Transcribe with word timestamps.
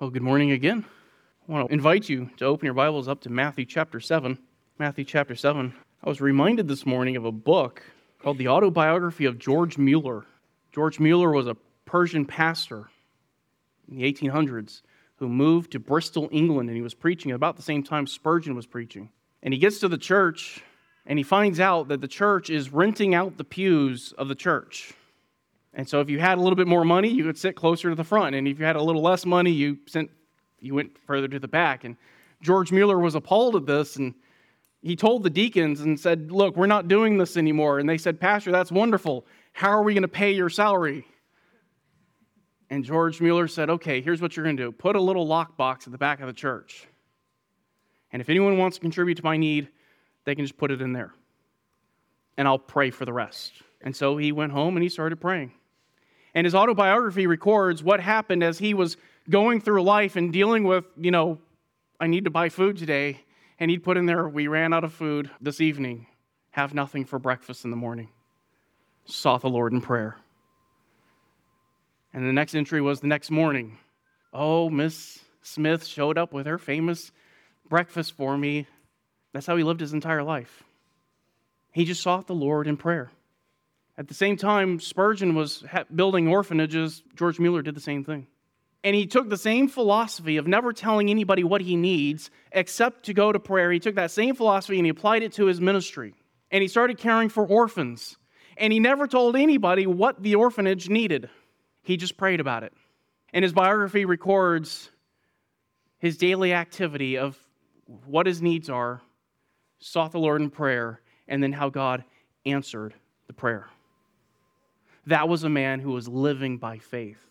Well, 0.00 0.08
good 0.08 0.22
morning 0.22 0.52
again. 0.52 0.86
I 1.46 1.52
want 1.52 1.68
to 1.68 1.74
invite 1.74 2.08
you 2.08 2.30
to 2.38 2.46
open 2.46 2.64
your 2.64 2.72
Bibles 2.72 3.06
up 3.06 3.20
to 3.20 3.28
Matthew 3.28 3.66
chapter 3.66 4.00
7. 4.00 4.38
Matthew 4.78 5.04
chapter 5.04 5.36
7. 5.36 5.74
I 6.02 6.08
was 6.08 6.22
reminded 6.22 6.68
this 6.68 6.86
morning 6.86 7.16
of 7.16 7.26
a 7.26 7.30
book 7.30 7.82
called 8.18 8.38
The 8.38 8.48
Autobiography 8.48 9.26
of 9.26 9.38
George 9.38 9.76
Mueller. 9.76 10.24
George 10.72 10.98
Mueller 10.98 11.30
was 11.32 11.46
a 11.46 11.56
Prussian 11.84 12.24
pastor 12.24 12.88
in 13.90 13.98
the 13.98 14.10
1800s 14.10 14.80
who 15.16 15.28
moved 15.28 15.72
to 15.72 15.78
Bristol, 15.78 16.30
England, 16.32 16.70
and 16.70 16.76
he 16.76 16.82
was 16.82 16.94
preaching 16.94 17.32
about 17.32 17.56
the 17.56 17.62
same 17.62 17.82
time 17.82 18.06
Spurgeon 18.06 18.54
was 18.54 18.64
preaching. 18.64 19.10
And 19.42 19.52
he 19.52 19.60
gets 19.60 19.80
to 19.80 19.88
the 19.88 19.98
church 19.98 20.62
and 21.04 21.18
he 21.18 21.22
finds 21.22 21.60
out 21.60 21.88
that 21.88 22.00
the 22.00 22.08
church 22.08 22.48
is 22.48 22.72
renting 22.72 23.14
out 23.14 23.36
the 23.36 23.44
pews 23.44 24.14
of 24.16 24.28
the 24.28 24.34
church. 24.34 24.94
And 25.74 25.88
so 25.88 26.00
if 26.00 26.10
you 26.10 26.18
had 26.18 26.38
a 26.38 26.40
little 26.40 26.56
bit 26.56 26.66
more 26.66 26.84
money, 26.84 27.08
you 27.08 27.24
could 27.24 27.38
sit 27.38 27.54
closer 27.54 27.90
to 27.90 27.94
the 27.94 28.04
front. 28.04 28.34
And 28.34 28.48
if 28.48 28.58
you 28.58 28.64
had 28.64 28.76
a 28.76 28.82
little 28.82 29.02
less 29.02 29.24
money, 29.24 29.52
you, 29.52 29.78
sent, 29.86 30.10
you 30.58 30.74
went 30.74 30.98
further 31.06 31.28
to 31.28 31.38
the 31.38 31.48
back. 31.48 31.84
And 31.84 31.96
George 32.42 32.72
Mueller 32.72 32.98
was 32.98 33.14
appalled 33.14 33.54
at 33.56 33.66
this. 33.66 33.96
And 33.96 34.14
he 34.82 34.96
told 34.96 35.22
the 35.22 35.30
deacons 35.30 35.80
and 35.80 35.98
said, 35.98 36.32
Look, 36.32 36.56
we're 36.56 36.66
not 36.66 36.88
doing 36.88 37.18
this 37.18 37.36
anymore. 37.36 37.78
And 37.78 37.88
they 37.88 37.98
said, 37.98 38.20
Pastor, 38.20 38.50
that's 38.50 38.72
wonderful. 38.72 39.26
How 39.52 39.70
are 39.70 39.82
we 39.82 39.94
going 39.94 40.02
to 40.02 40.08
pay 40.08 40.32
your 40.32 40.48
salary? 40.48 41.06
And 42.68 42.84
George 42.84 43.20
Mueller 43.20 43.46
said, 43.46 43.70
Okay, 43.70 44.00
here's 44.00 44.20
what 44.20 44.36
you're 44.36 44.44
going 44.44 44.56
to 44.56 44.62
do 44.64 44.72
put 44.72 44.96
a 44.96 45.00
little 45.00 45.26
lockbox 45.26 45.86
at 45.86 45.92
the 45.92 45.98
back 45.98 46.20
of 46.20 46.26
the 46.26 46.32
church. 46.32 46.86
And 48.12 48.20
if 48.20 48.28
anyone 48.28 48.58
wants 48.58 48.76
to 48.76 48.80
contribute 48.80 49.16
to 49.16 49.24
my 49.24 49.36
need, 49.36 49.68
they 50.24 50.34
can 50.34 50.44
just 50.44 50.58
put 50.58 50.72
it 50.72 50.82
in 50.82 50.92
there. 50.92 51.12
And 52.36 52.48
I'll 52.48 52.58
pray 52.58 52.90
for 52.90 53.04
the 53.04 53.12
rest. 53.12 53.52
And 53.82 53.94
so 53.94 54.16
he 54.16 54.32
went 54.32 54.52
home 54.52 54.76
and 54.76 54.82
he 54.82 54.88
started 54.88 55.20
praying. 55.20 55.52
And 56.34 56.44
his 56.44 56.54
autobiography 56.54 57.26
records 57.26 57.82
what 57.82 58.00
happened 58.00 58.42
as 58.42 58.58
he 58.58 58.74
was 58.74 58.96
going 59.28 59.60
through 59.60 59.82
life 59.82 60.16
and 60.16 60.32
dealing 60.32 60.64
with, 60.64 60.84
you 60.96 61.10
know, 61.10 61.38
I 62.00 62.06
need 62.06 62.24
to 62.24 62.30
buy 62.30 62.48
food 62.48 62.78
today. 62.78 63.20
And 63.58 63.70
he'd 63.70 63.82
put 63.82 63.96
in 63.96 64.06
there, 64.06 64.28
We 64.28 64.46
ran 64.46 64.72
out 64.72 64.84
of 64.84 64.92
food 64.92 65.30
this 65.40 65.60
evening, 65.60 66.06
have 66.50 66.72
nothing 66.72 67.04
for 67.04 67.18
breakfast 67.18 67.64
in 67.64 67.70
the 67.70 67.76
morning. 67.76 68.08
Sought 69.04 69.42
the 69.42 69.50
Lord 69.50 69.72
in 69.72 69.80
prayer. 69.80 70.16
And 72.12 72.26
the 72.26 72.32
next 72.32 72.54
entry 72.54 72.80
was 72.80 73.00
the 73.00 73.06
next 73.06 73.30
morning. 73.30 73.78
Oh, 74.32 74.70
Miss 74.70 75.18
Smith 75.42 75.86
showed 75.86 76.18
up 76.18 76.32
with 76.32 76.46
her 76.46 76.58
famous 76.58 77.12
breakfast 77.68 78.16
for 78.16 78.36
me. 78.36 78.66
That's 79.32 79.46
how 79.46 79.56
he 79.56 79.64
lived 79.64 79.80
his 79.80 79.92
entire 79.92 80.22
life. 80.22 80.64
He 81.72 81.84
just 81.84 82.02
sought 82.02 82.26
the 82.26 82.34
Lord 82.34 82.66
in 82.66 82.76
prayer. 82.76 83.10
At 84.00 84.08
the 84.08 84.14
same 84.14 84.38
time, 84.38 84.80
Spurgeon 84.80 85.34
was 85.34 85.62
building 85.94 86.26
orphanages, 86.26 87.02
George 87.16 87.38
Mueller 87.38 87.60
did 87.60 87.74
the 87.74 87.82
same 87.82 88.02
thing. 88.02 88.26
And 88.82 88.96
he 88.96 89.06
took 89.06 89.28
the 89.28 89.36
same 89.36 89.68
philosophy 89.68 90.38
of 90.38 90.46
never 90.46 90.72
telling 90.72 91.10
anybody 91.10 91.44
what 91.44 91.60
he 91.60 91.76
needs 91.76 92.30
except 92.50 93.04
to 93.04 93.12
go 93.12 93.30
to 93.30 93.38
prayer. 93.38 93.70
He 93.70 93.78
took 93.78 93.96
that 93.96 94.10
same 94.10 94.34
philosophy 94.34 94.78
and 94.78 94.86
he 94.86 94.90
applied 94.90 95.22
it 95.22 95.34
to 95.34 95.44
his 95.44 95.60
ministry. 95.60 96.14
And 96.50 96.62
he 96.62 96.68
started 96.68 96.96
caring 96.96 97.28
for 97.28 97.46
orphans. 97.46 98.16
And 98.56 98.72
he 98.72 98.80
never 98.80 99.06
told 99.06 99.36
anybody 99.36 99.86
what 99.86 100.22
the 100.22 100.34
orphanage 100.36 100.88
needed, 100.88 101.28
he 101.82 101.98
just 101.98 102.16
prayed 102.16 102.40
about 102.40 102.62
it. 102.62 102.72
And 103.34 103.42
his 103.42 103.52
biography 103.52 104.06
records 104.06 104.90
his 105.98 106.16
daily 106.16 106.54
activity 106.54 107.18
of 107.18 107.38
what 108.06 108.24
his 108.24 108.40
needs 108.40 108.70
are, 108.70 109.02
sought 109.78 110.12
the 110.12 110.18
Lord 110.18 110.40
in 110.40 110.48
prayer, 110.48 111.02
and 111.28 111.42
then 111.42 111.52
how 111.52 111.68
God 111.68 112.04
answered 112.46 112.94
the 113.26 113.34
prayer. 113.34 113.68
That 115.06 115.28
was 115.28 115.44
a 115.44 115.48
man 115.48 115.80
who 115.80 115.90
was 115.90 116.08
living 116.08 116.58
by 116.58 116.78
faith. 116.78 117.24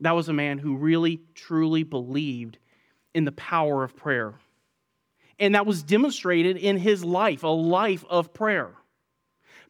That 0.00 0.12
was 0.12 0.28
a 0.28 0.32
man 0.32 0.58
who 0.58 0.76
really, 0.76 1.20
truly 1.34 1.82
believed 1.82 2.58
in 3.14 3.24
the 3.24 3.32
power 3.32 3.82
of 3.82 3.96
prayer. 3.96 4.34
And 5.38 5.54
that 5.54 5.66
was 5.66 5.82
demonstrated 5.82 6.56
in 6.56 6.76
his 6.76 7.04
life, 7.04 7.42
a 7.42 7.48
life 7.48 8.04
of 8.08 8.34
prayer. 8.34 8.74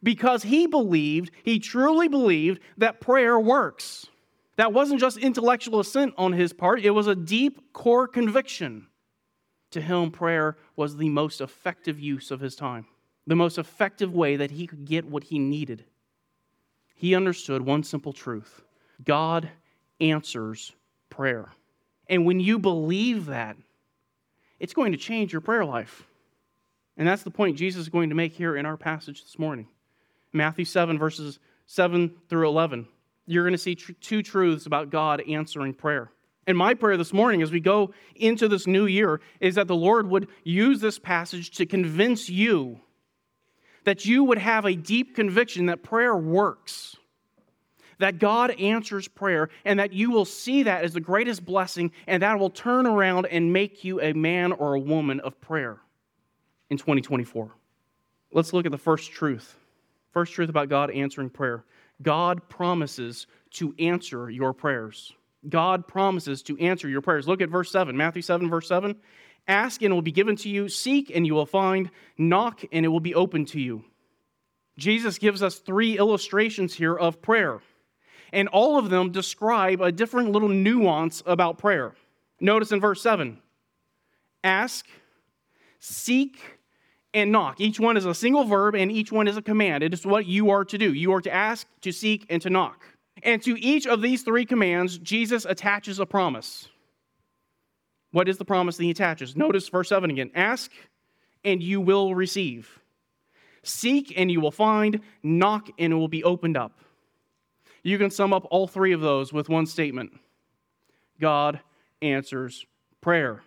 Because 0.01 0.43
he 0.43 0.65
believed, 0.65 1.31
he 1.43 1.59
truly 1.59 2.07
believed 2.07 2.61
that 2.77 3.01
prayer 3.01 3.39
works. 3.39 4.07
That 4.55 4.73
wasn't 4.73 4.99
just 4.99 5.17
intellectual 5.17 5.79
assent 5.79 6.13
on 6.17 6.33
his 6.33 6.53
part, 6.53 6.83
it 6.83 6.89
was 6.91 7.07
a 7.07 7.15
deep 7.15 7.73
core 7.73 8.07
conviction. 8.07 8.87
To 9.71 9.81
him, 9.81 10.11
prayer 10.11 10.57
was 10.75 10.97
the 10.97 11.09
most 11.09 11.41
effective 11.41 11.99
use 11.99 12.31
of 12.31 12.39
his 12.39 12.55
time, 12.55 12.87
the 13.27 13.35
most 13.35 13.57
effective 13.57 14.13
way 14.13 14.35
that 14.35 14.51
he 14.51 14.65
could 14.65 14.85
get 14.85 15.05
what 15.05 15.25
he 15.25 15.37
needed. 15.37 15.85
He 16.99 17.15
understood 17.15 17.61
one 17.61 17.83
simple 17.83 18.11
truth 18.11 18.61
God 19.05 19.49
answers 20.01 20.73
prayer. 21.09 21.47
And 22.09 22.25
when 22.25 22.41
you 22.41 22.59
believe 22.59 23.27
that, 23.27 23.55
it's 24.59 24.73
going 24.73 24.91
to 24.91 24.97
change 24.97 25.31
your 25.31 25.39
prayer 25.39 25.63
life. 25.63 26.03
And 26.97 27.07
that's 27.07 27.23
the 27.23 27.31
point 27.31 27.57
Jesus 27.57 27.83
is 27.83 27.89
going 27.89 28.09
to 28.09 28.15
make 28.15 28.33
here 28.33 28.57
in 28.57 28.65
our 28.65 28.75
passage 28.75 29.23
this 29.23 29.39
morning. 29.39 29.69
Matthew 30.33 30.65
7, 30.65 30.99
verses 30.99 31.39
7 31.67 32.13
through 32.27 32.49
11. 32.49 32.85
You're 33.25 33.45
going 33.45 33.53
to 33.53 33.57
see 33.57 33.75
tr- 33.75 33.93
two 34.01 34.21
truths 34.21 34.65
about 34.65 34.89
God 34.89 35.23
answering 35.25 35.75
prayer. 35.75 36.11
And 36.47 36.57
my 36.57 36.73
prayer 36.73 36.97
this 36.97 37.13
morning 37.13 37.41
as 37.41 37.51
we 37.51 37.61
go 37.61 37.93
into 38.15 38.49
this 38.49 38.67
new 38.67 38.87
year 38.87 39.21
is 39.39 39.55
that 39.55 39.69
the 39.69 39.75
Lord 39.75 40.09
would 40.09 40.27
use 40.43 40.81
this 40.81 40.99
passage 40.99 41.51
to 41.51 41.65
convince 41.65 42.27
you 42.27 42.81
that 43.83 44.05
you 44.05 44.23
would 44.23 44.37
have 44.37 44.65
a 44.65 44.75
deep 44.75 45.15
conviction 45.15 45.67
that 45.67 45.83
prayer 45.83 46.15
works, 46.15 46.95
that 47.99 48.19
God 48.19 48.51
answers 48.51 49.07
prayer, 49.07 49.49
and 49.65 49.79
that 49.79 49.93
you 49.93 50.11
will 50.11 50.25
see 50.25 50.63
that 50.63 50.83
as 50.83 50.93
the 50.93 51.01
greatest 51.01 51.45
blessing, 51.45 51.91
and 52.07 52.23
that 52.23 52.39
will 52.39 52.49
turn 52.49 52.85
around 52.85 53.25
and 53.27 53.51
make 53.51 53.83
you 53.83 54.01
a 54.01 54.13
man 54.13 54.51
or 54.51 54.73
a 54.75 54.79
woman 54.79 55.19
of 55.19 55.39
prayer 55.41 55.79
in 56.69 56.77
2024. 56.77 57.51
Let's 58.31 58.53
look 58.53 58.65
at 58.65 58.71
the 58.71 58.77
first 58.77 59.11
truth. 59.11 59.57
First 60.11 60.33
truth 60.33 60.49
about 60.49 60.69
God 60.69 60.91
answering 60.91 61.29
prayer 61.29 61.65
God 62.01 62.47
promises 62.47 63.27
to 63.51 63.75
answer 63.77 64.29
your 64.29 64.53
prayers. 64.53 65.13
God 65.47 65.87
promises 65.87 66.41
to 66.43 66.57
answer 66.59 66.89
your 66.89 67.01
prayers. 67.01 67.27
Look 67.27 67.41
at 67.41 67.49
verse 67.49 67.71
7, 67.71 67.95
Matthew 67.95 68.21
7, 68.21 68.49
verse 68.49 68.67
7. 68.67 68.95
Ask 69.49 69.81
and 69.81 69.91
it 69.91 69.95
will 69.95 70.01
be 70.01 70.11
given 70.11 70.35
to 70.37 70.49
you, 70.49 70.69
seek 70.69 71.11
and 71.13 71.25
you 71.25 71.33
will 71.33 71.45
find, 71.45 71.89
knock 72.17 72.61
and 72.71 72.85
it 72.85 72.89
will 72.89 72.99
be 72.99 73.15
open 73.15 73.45
to 73.45 73.59
you. 73.59 73.83
Jesus 74.77 75.17
gives 75.17 75.43
us 75.43 75.55
three 75.55 75.97
illustrations 75.97 76.75
here 76.75 76.95
of 76.95 77.21
prayer, 77.21 77.59
and 78.31 78.47
all 78.47 78.77
of 78.77 78.89
them 78.89 79.11
describe 79.11 79.81
a 79.81 79.91
different 79.91 80.31
little 80.31 80.47
nuance 80.47 81.21
about 81.25 81.57
prayer. 81.57 81.95
Notice 82.39 82.71
in 82.71 82.79
verse 82.79 83.01
7 83.01 83.39
ask, 84.43 84.85
seek, 85.79 86.39
and 87.13 87.31
knock. 87.31 87.59
Each 87.59 87.79
one 87.79 87.97
is 87.97 88.05
a 88.05 88.13
single 88.13 88.43
verb 88.43 88.75
and 88.75 88.91
each 88.91 89.11
one 89.11 89.27
is 89.27 89.35
a 89.35 89.41
command. 89.41 89.83
It 89.83 89.93
is 89.93 90.05
what 90.05 90.27
you 90.27 90.51
are 90.51 90.63
to 90.63 90.77
do. 90.77 90.93
You 90.93 91.11
are 91.13 91.21
to 91.21 91.33
ask, 91.33 91.67
to 91.81 91.91
seek, 91.91 92.25
and 92.29 92.41
to 92.43 92.49
knock. 92.49 92.85
And 93.23 93.41
to 93.43 93.59
each 93.59 93.87
of 93.87 94.01
these 94.01 94.21
three 94.21 94.45
commands, 94.45 94.99
Jesus 94.99 95.45
attaches 95.45 95.99
a 95.99 96.05
promise. 96.05 96.69
What 98.11 98.27
is 98.27 98.37
the 98.37 98.45
promise 98.45 98.77
that 98.77 98.83
he 98.83 98.91
attaches? 98.91 99.35
Notice 99.35 99.67
verse 99.69 99.89
7 99.89 100.09
again 100.09 100.31
Ask, 100.35 100.71
and 101.43 101.61
you 101.61 101.81
will 101.81 102.15
receive. 102.15 102.79
Seek, 103.63 104.13
and 104.17 104.31
you 104.31 104.41
will 104.41 104.51
find. 104.51 105.01
Knock, 105.21 105.69
and 105.77 105.93
it 105.93 105.95
will 105.95 106.07
be 106.07 106.23
opened 106.23 106.57
up. 106.57 106.79
You 107.83 107.97
can 107.97 108.09
sum 108.09 108.33
up 108.33 108.47
all 108.49 108.67
three 108.67 108.93
of 108.93 109.01
those 109.01 109.31
with 109.31 109.49
one 109.49 109.65
statement 109.65 110.11
God 111.19 111.59
answers 112.01 112.65
prayer. 113.01 113.41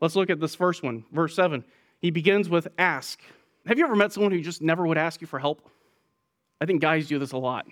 Let's 0.00 0.16
look 0.16 0.30
at 0.30 0.40
this 0.40 0.54
first 0.54 0.82
one, 0.82 1.04
verse 1.12 1.34
7. 1.34 1.64
He 2.00 2.10
begins 2.10 2.48
with 2.48 2.68
ask. 2.78 3.20
Have 3.66 3.78
you 3.78 3.84
ever 3.84 3.96
met 3.96 4.12
someone 4.12 4.32
who 4.32 4.40
just 4.40 4.62
never 4.62 4.86
would 4.86 4.98
ask 4.98 5.20
you 5.20 5.26
for 5.26 5.38
help? 5.38 5.68
I 6.60 6.66
think 6.66 6.80
guys 6.80 7.08
do 7.08 7.18
this 7.18 7.32
a 7.32 7.36
lot. 7.36 7.66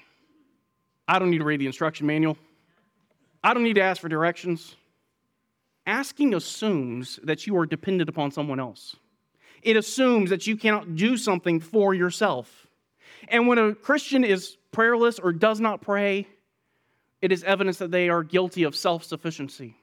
I 1.08 1.18
don't 1.18 1.30
need 1.30 1.38
to 1.38 1.44
read 1.44 1.60
the 1.60 1.66
instruction 1.66 2.06
manual. 2.06 2.36
I 3.42 3.54
don't 3.54 3.62
need 3.62 3.74
to 3.74 3.82
ask 3.82 4.00
for 4.00 4.08
directions. 4.08 4.74
Asking 5.86 6.34
assumes 6.34 7.20
that 7.22 7.46
you 7.46 7.56
are 7.58 7.66
dependent 7.66 8.10
upon 8.10 8.32
someone 8.32 8.58
else. 8.58 8.96
It 9.62 9.76
assumes 9.76 10.30
that 10.30 10.46
you 10.46 10.56
cannot 10.56 10.96
do 10.96 11.16
something 11.16 11.60
for 11.60 11.94
yourself. 11.94 12.66
And 13.28 13.46
when 13.46 13.58
a 13.58 13.74
Christian 13.74 14.24
is 14.24 14.56
prayerless 14.72 15.18
or 15.18 15.32
does 15.32 15.60
not 15.60 15.80
pray, 15.80 16.26
it 17.22 17.32
is 17.32 17.44
evidence 17.44 17.78
that 17.78 17.90
they 17.90 18.08
are 18.08 18.22
guilty 18.22 18.64
of 18.64 18.76
self 18.76 19.04
sufficiency, 19.04 19.76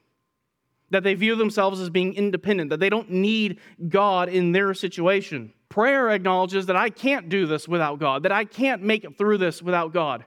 that 0.90 1.02
they 1.02 1.14
view 1.14 1.36
themselves 1.36 1.80
as 1.80 1.90
being 1.90 2.14
independent, 2.14 2.70
that 2.70 2.80
they 2.80 2.90
don't 2.90 3.10
need 3.10 3.58
God 3.88 4.28
in 4.28 4.52
their 4.52 4.74
situation. 4.74 5.52
Prayer 5.68 6.10
acknowledges 6.10 6.66
that 6.66 6.76
I 6.76 6.90
can't 6.90 7.28
do 7.28 7.46
this 7.46 7.66
without 7.66 7.98
God, 7.98 8.22
that 8.22 8.32
I 8.32 8.44
can't 8.44 8.82
make 8.82 9.04
it 9.04 9.18
through 9.18 9.38
this 9.38 9.60
without 9.60 9.92
God. 9.92 10.24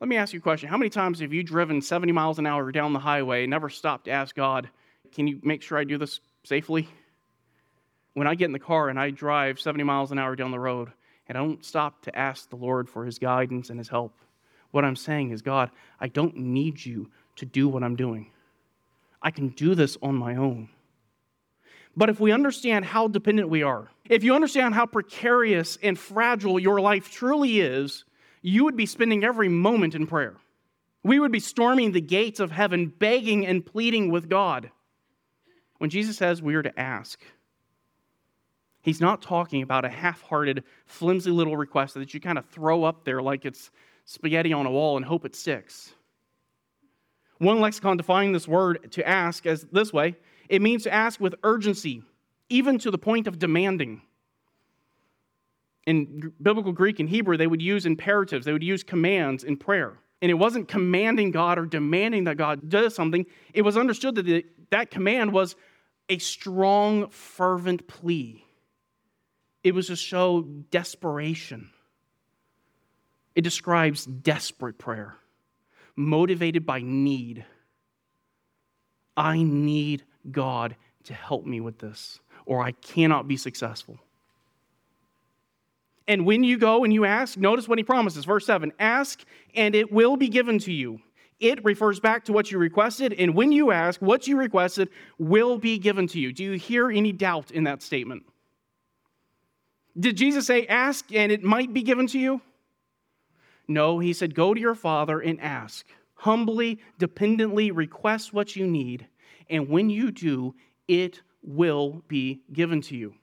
Let 0.00 0.08
me 0.08 0.16
ask 0.16 0.32
you 0.32 0.38
a 0.38 0.42
question. 0.42 0.70
How 0.70 0.78
many 0.78 0.88
times 0.88 1.20
have 1.20 1.34
you 1.34 1.42
driven 1.42 1.82
70 1.82 2.12
miles 2.12 2.38
an 2.38 2.46
hour 2.46 2.72
down 2.72 2.94
the 2.94 2.98
highway 2.98 3.44
and 3.44 3.50
never 3.50 3.68
stopped 3.68 4.06
to 4.06 4.10
ask 4.10 4.34
God, 4.34 4.70
can 5.12 5.26
you 5.26 5.40
make 5.42 5.62
sure 5.62 5.78
I 5.78 5.84
do 5.84 5.98
this 5.98 6.20
safely? 6.44 6.88
When 8.14 8.26
I 8.26 8.34
get 8.34 8.46
in 8.46 8.52
the 8.52 8.58
car 8.58 8.88
and 8.88 8.98
I 8.98 9.10
drive 9.10 9.60
70 9.60 9.84
miles 9.84 10.12
an 10.12 10.18
hour 10.18 10.36
down 10.36 10.50
the 10.50 10.58
road, 10.58 10.90
and 11.28 11.38
I 11.38 11.40
don't 11.40 11.64
stop 11.64 12.02
to 12.02 12.18
ask 12.18 12.50
the 12.50 12.56
Lord 12.56 12.88
for 12.88 13.04
his 13.04 13.18
guidance 13.18 13.70
and 13.70 13.78
his 13.78 13.88
help, 13.88 14.14
what 14.72 14.84
I'm 14.84 14.96
saying 14.96 15.30
is, 15.30 15.42
God, 15.42 15.70
I 16.00 16.08
don't 16.08 16.36
need 16.36 16.84
you 16.84 17.10
to 17.36 17.46
do 17.46 17.68
what 17.68 17.82
I'm 17.82 17.96
doing. 17.96 18.30
I 19.22 19.30
can 19.30 19.48
do 19.48 19.74
this 19.74 19.96
on 20.02 20.14
my 20.14 20.36
own. 20.36 20.68
But 21.96 22.08
if 22.08 22.20
we 22.20 22.32
understand 22.32 22.84
how 22.84 23.08
dependent 23.08 23.48
we 23.48 23.62
are, 23.62 23.88
if 24.08 24.22
you 24.22 24.34
understand 24.34 24.74
how 24.74 24.86
precarious 24.86 25.78
and 25.82 25.98
fragile 25.98 26.58
your 26.58 26.80
life 26.80 27.10
truly 27.10 27.60
is, 27.60 28.04
you 28.42 28.64
would 28.64 28.76
be 28.76 28.86
spending 28.86 29.24
every 29.24 29.48
moment 29.48 29.94
in 29.94 30.06
prayer. 30.06 30.36
We 31.02 31.18
would 31.18 31.32
be 31.32 31.40
storming 31.40 31.92
the 31.92 32.00
gates 32.00 32.40
of 32.40 32.50
heaven, 32.50 32.92
begging 32.98 33.46
and 33.46 33.64
pleading 33.64 34.10
with 34.10 34.28
God. 34.28 34.70
When 35.80 35.88
Jesus 35.88 36.18
says 36.18 36.42
we 36.42 36.54
are 36.56 36.62
to 36.62 36.78
ask, 36.78 37.18
he's 38.82 39.00
not 39.00 39.22
talking 39.22 39.62
about 39.62 39.86
a 39.86 39.88
half 39.88 40.20
hearted, 40.20 40.62
flimsy 40.84 41.30
little 41.30 41.56
request 41.56 41.94
that 41.94 42.12
you 42.12 42.20
kind 42.20 42.36
of 42.36 42.44
throw 42.44 42.84
up 42.84 43.06
there 43.06 43.22
like 43.22 43.46
it's 43.46 43.70
spaghetti 44.04 44.52
on 44.52 44.66
a 44.66 44.70
wall 44.70 44.98
and 44.98 45.06
hope 45.06 45.24
it 45.24 45.34
sticks. 45.34 45.94
One 47.38 47.60
lexicon 47.60 47.96
defining 47.96 48.32
this 48.32 48.46
word 48.46 48.92
to 48.92 49.08
ask 49.08 49.46
as 49.46 49.62
this 49.72 49.90
way 49.90 50.16
it 50.50 50.60
means 50.60 50.82
to 50.82 50.92
ask 50.92 51.18
with 51.18 51.34
urgency, 51.44 52.02
even 52.50 52.78
to 52.80 52.90
the 52.90 52.98
point 52.98 53.26
of 53.26 53.38
demanding. 53.38 54.02
In 55.86 56.30
biblical 56.42 56.72
Greek 56.72 57.00
and 57.00 57.08
Hebrew, 57.08 57.38
they 57.38 57.46
would 57.46 57.62
use 57.62 57.86
imperatives, 57.86 58.44
they 58.44 58.52
would 58.52 58.62
use 58.62 58.84
commands 58.84 59.44
in 59.44 59.56
prayer. 59.56 59.96
And 60.20 60.30
it 60.30 60.34
wasn't 60.34 60.68
commanding 60.68 61.30
God 61.30 61.58
or 61.58 61.64
demanding 61.64 62.24
that 62.24 62.36
God 62.36 62.68
does 62.68 62.94
something. 62.94 63.24
It 63.54 63.62
was 63.62 63.78
understood 63.78 64.14
that 64.16 64.26
the, 64.26 64.44
that 64.68 64.90
command 64.90 65.32
was 65.32 65.56
a 66.10 66.18
strong, 66.18 67.08
fervent 67.08 67.86
plea. 67.86 68.44
It 69.62 69.74
was 69.74 69.86
to 69.86 69.96
show 69.96 70.42
desperation. 70.42 71.70
It 73.34 73.42
describes 73.42 74.04
desperate 74.04 74.76
prayer, 74.76 75.14
motivated 75.96 76.66
by 76.66 76.82
need. 76.82 77.46
I 79.16 79.42
need 79.42 80.02
God 80.30 80.76
to 81.04 81.14
help 81.14 81.46
me 81.46 81.60
with 81.60 81.78
this, 81.78 82.18
or 82.44 82.60
I 82.60 82.72
cannot 82.72 83.28
be 83.28 83.36
successful. 83.36 83.98
And 86.08 86.26
when 86.26 86.42
you 86.42 86.58
go 86.58 86.82
and 86.82 86.92
you 86.92 87.04
ask, 87.04 87.38
notice 87.38 87.68
what 87.68 87.78
he 87.78 87.84
promises. 87.84 88.24
Verse 88.24 88.44
7 88.44 88.72
Ask, 88.80 89.24
and 89.54 89.76
it 89.76 89.92
will 89.92 90.16
be 90.16 90.28
given 90.28 90.58
to 90.60 90.72
you. 90.72 91.00
It 91.40 91.64
refers 91.64 91.98
back 91.98 92.26
to 92.26 92.32
what 92.32 92.50
you 92.50 92.58
requested, 92.58 93.14
and 93.14 93.34
when 93.34 93.50
you 93.50 93.70
ask, 93.72 94.00
what 94.02 94.28
you 94.28 94.36
requested 94.36 94.90
will 95.18 95.56
be 95.56 95.78
given 95.78 96.06
to 96.08 96.20
you. 96.20 96.32
Do 96.32 96.44
you 96.44 96.52
hear 96.52 96.90
any 96.90 97.12
doubt 97.12 97.50
in 97.50 97.64
that 97.64 97.82
statement? 97.82 98.24
Did 99.98 100.18
Jesus 100.18 100.46
say, 100.46 100.66
Ask, 100.66 101.12
and 101.14 101.32
it 101.32 101.42
might 101.42 101.72
be 101.72 101.82
given 101.82 102.06
to 102.08 102.18
you? 102.18 102.42
No, 103.66 103.98
he 103.98 104.12
said, 104.12 104.34
Go 104.34 104.52
to 104.52 104.60
your 104.60 104.74
Father 104.74 105.18
and 105.20 105.40
ask. 105.40 105.86
Humbly, 106.14 106.78
dependently 106.98 107.70
request 107.70 108.34
what 108.34 108.54
you 108.54 108.66
need, 108.66 109.06
and 109.48 109.68
when 109.68 109.88
you 109.88 110.10
do, 110.10 110.54
it 110.86 111.22
will 111.42 112.02
be 112.06 112.42
given 112.52 112.82
to 112.82 112.96
you. 112.96 113.14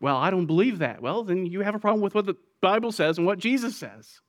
Well, 0.00 0.16
I 0.16 0.30
don't 0.30 0.46
believe 0.46 0.80
that. 0.80 1.00
Well, 1.00 1.22
then 1.22 1.46
you 1.46 1.60
have 1.60 1.76
a 1.76 1.78
problem 1.78 2.02
with 2.02 2.16
what 2.16 2.26
the 2.26 2.36
Bible 2.60 2.90
says 2.90 3.18
and 3.18 3.26
what 3.26 3.38
Jesus 3.38 3.76
says. 3.76 4.20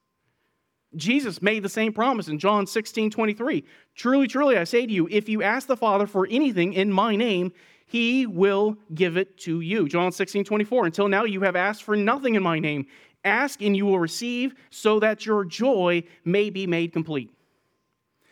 Jesus 0.95 1.41
made 1.41 1.63
the 1.63 1.69
same 1.69 1.91
promise 1.91 2.27
in 2.27 2.39
John 2.39 2.65
16 2.65 3.11
23. 3.11 3.63
Truly, 3.95 4.27
truly, 4.27 4.57
I 4.57 4.63
say 4.63 4.85
to 4.85 4.93
you, 4.93 5.07
if 5.11 5.27
you 5.27 5.43
ask 5.43 5.67
the 5.67 5.77
Father 5.77 6.07
for 6.07 6.27
anything 6.29 6.73
in 6.73 6.91
my 6.91 7.15
name, 7.15 7.51
he 7.85 8.25
will 8.25 8.77
give 8.93 9.17
it 9.17 9.37
to 9.39 9.61
you. 9.61 9.87
John 9.87 10.11
16 10.11 10.45
24. 10.45 10.85
Until 10.85 11.07
now, 11.07 11.23
you 11.23 11.41
have 11.41 11.55
asked 11.55 11.83
for 11.83 11.95
nothing 11.95 12.35
in 12.35 12.43
my 12.43 12.59
name. 12.59 12.85
Ask 13.25 13.61
and 13.61 13.75
you 13.75 13.85
will 13.85 13.99
receive, 13.99 14.55
so 14.69 14.99
that 14.99 15.25
your 15.25 15.43
joy 15.43 16.03
may 16.23 16.49
be 16.49 16.67
made 16.67 16.93
complete. 16.93 17.31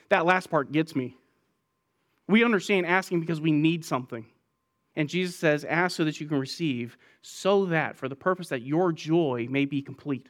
That 0.10 0.26
last 0.26 0.50
part 0.50 0.72
gets 0.72 0.96
me. 0.96 1.18
We 2.28 2.44
understand 2.44 2.86
asking 2.86 3.20
because 3.20 3.42
we 3.42 3.52
need 3.52 3.84
something. 3.84 4.26
And 4.96 5.10
Jesus 5.10 5.36
says, 5.36 5.66
Ask 5.66 5.98
so 5.98 6.06
that 6.06 6.22
you 6.22 6.28
can 6.28 6.40
receive, 6.40 6.98
so 7.22 7.66
that 7.66 7.98
for 7.98 8.08
the 8.08 8.16
purpose 8.16 8.50
that 8.50 8.62
your 8.62 8.92
joy 8.92 9.48
may 9.50 9.66
be 9.66 9.82
complete, 9.82 10.30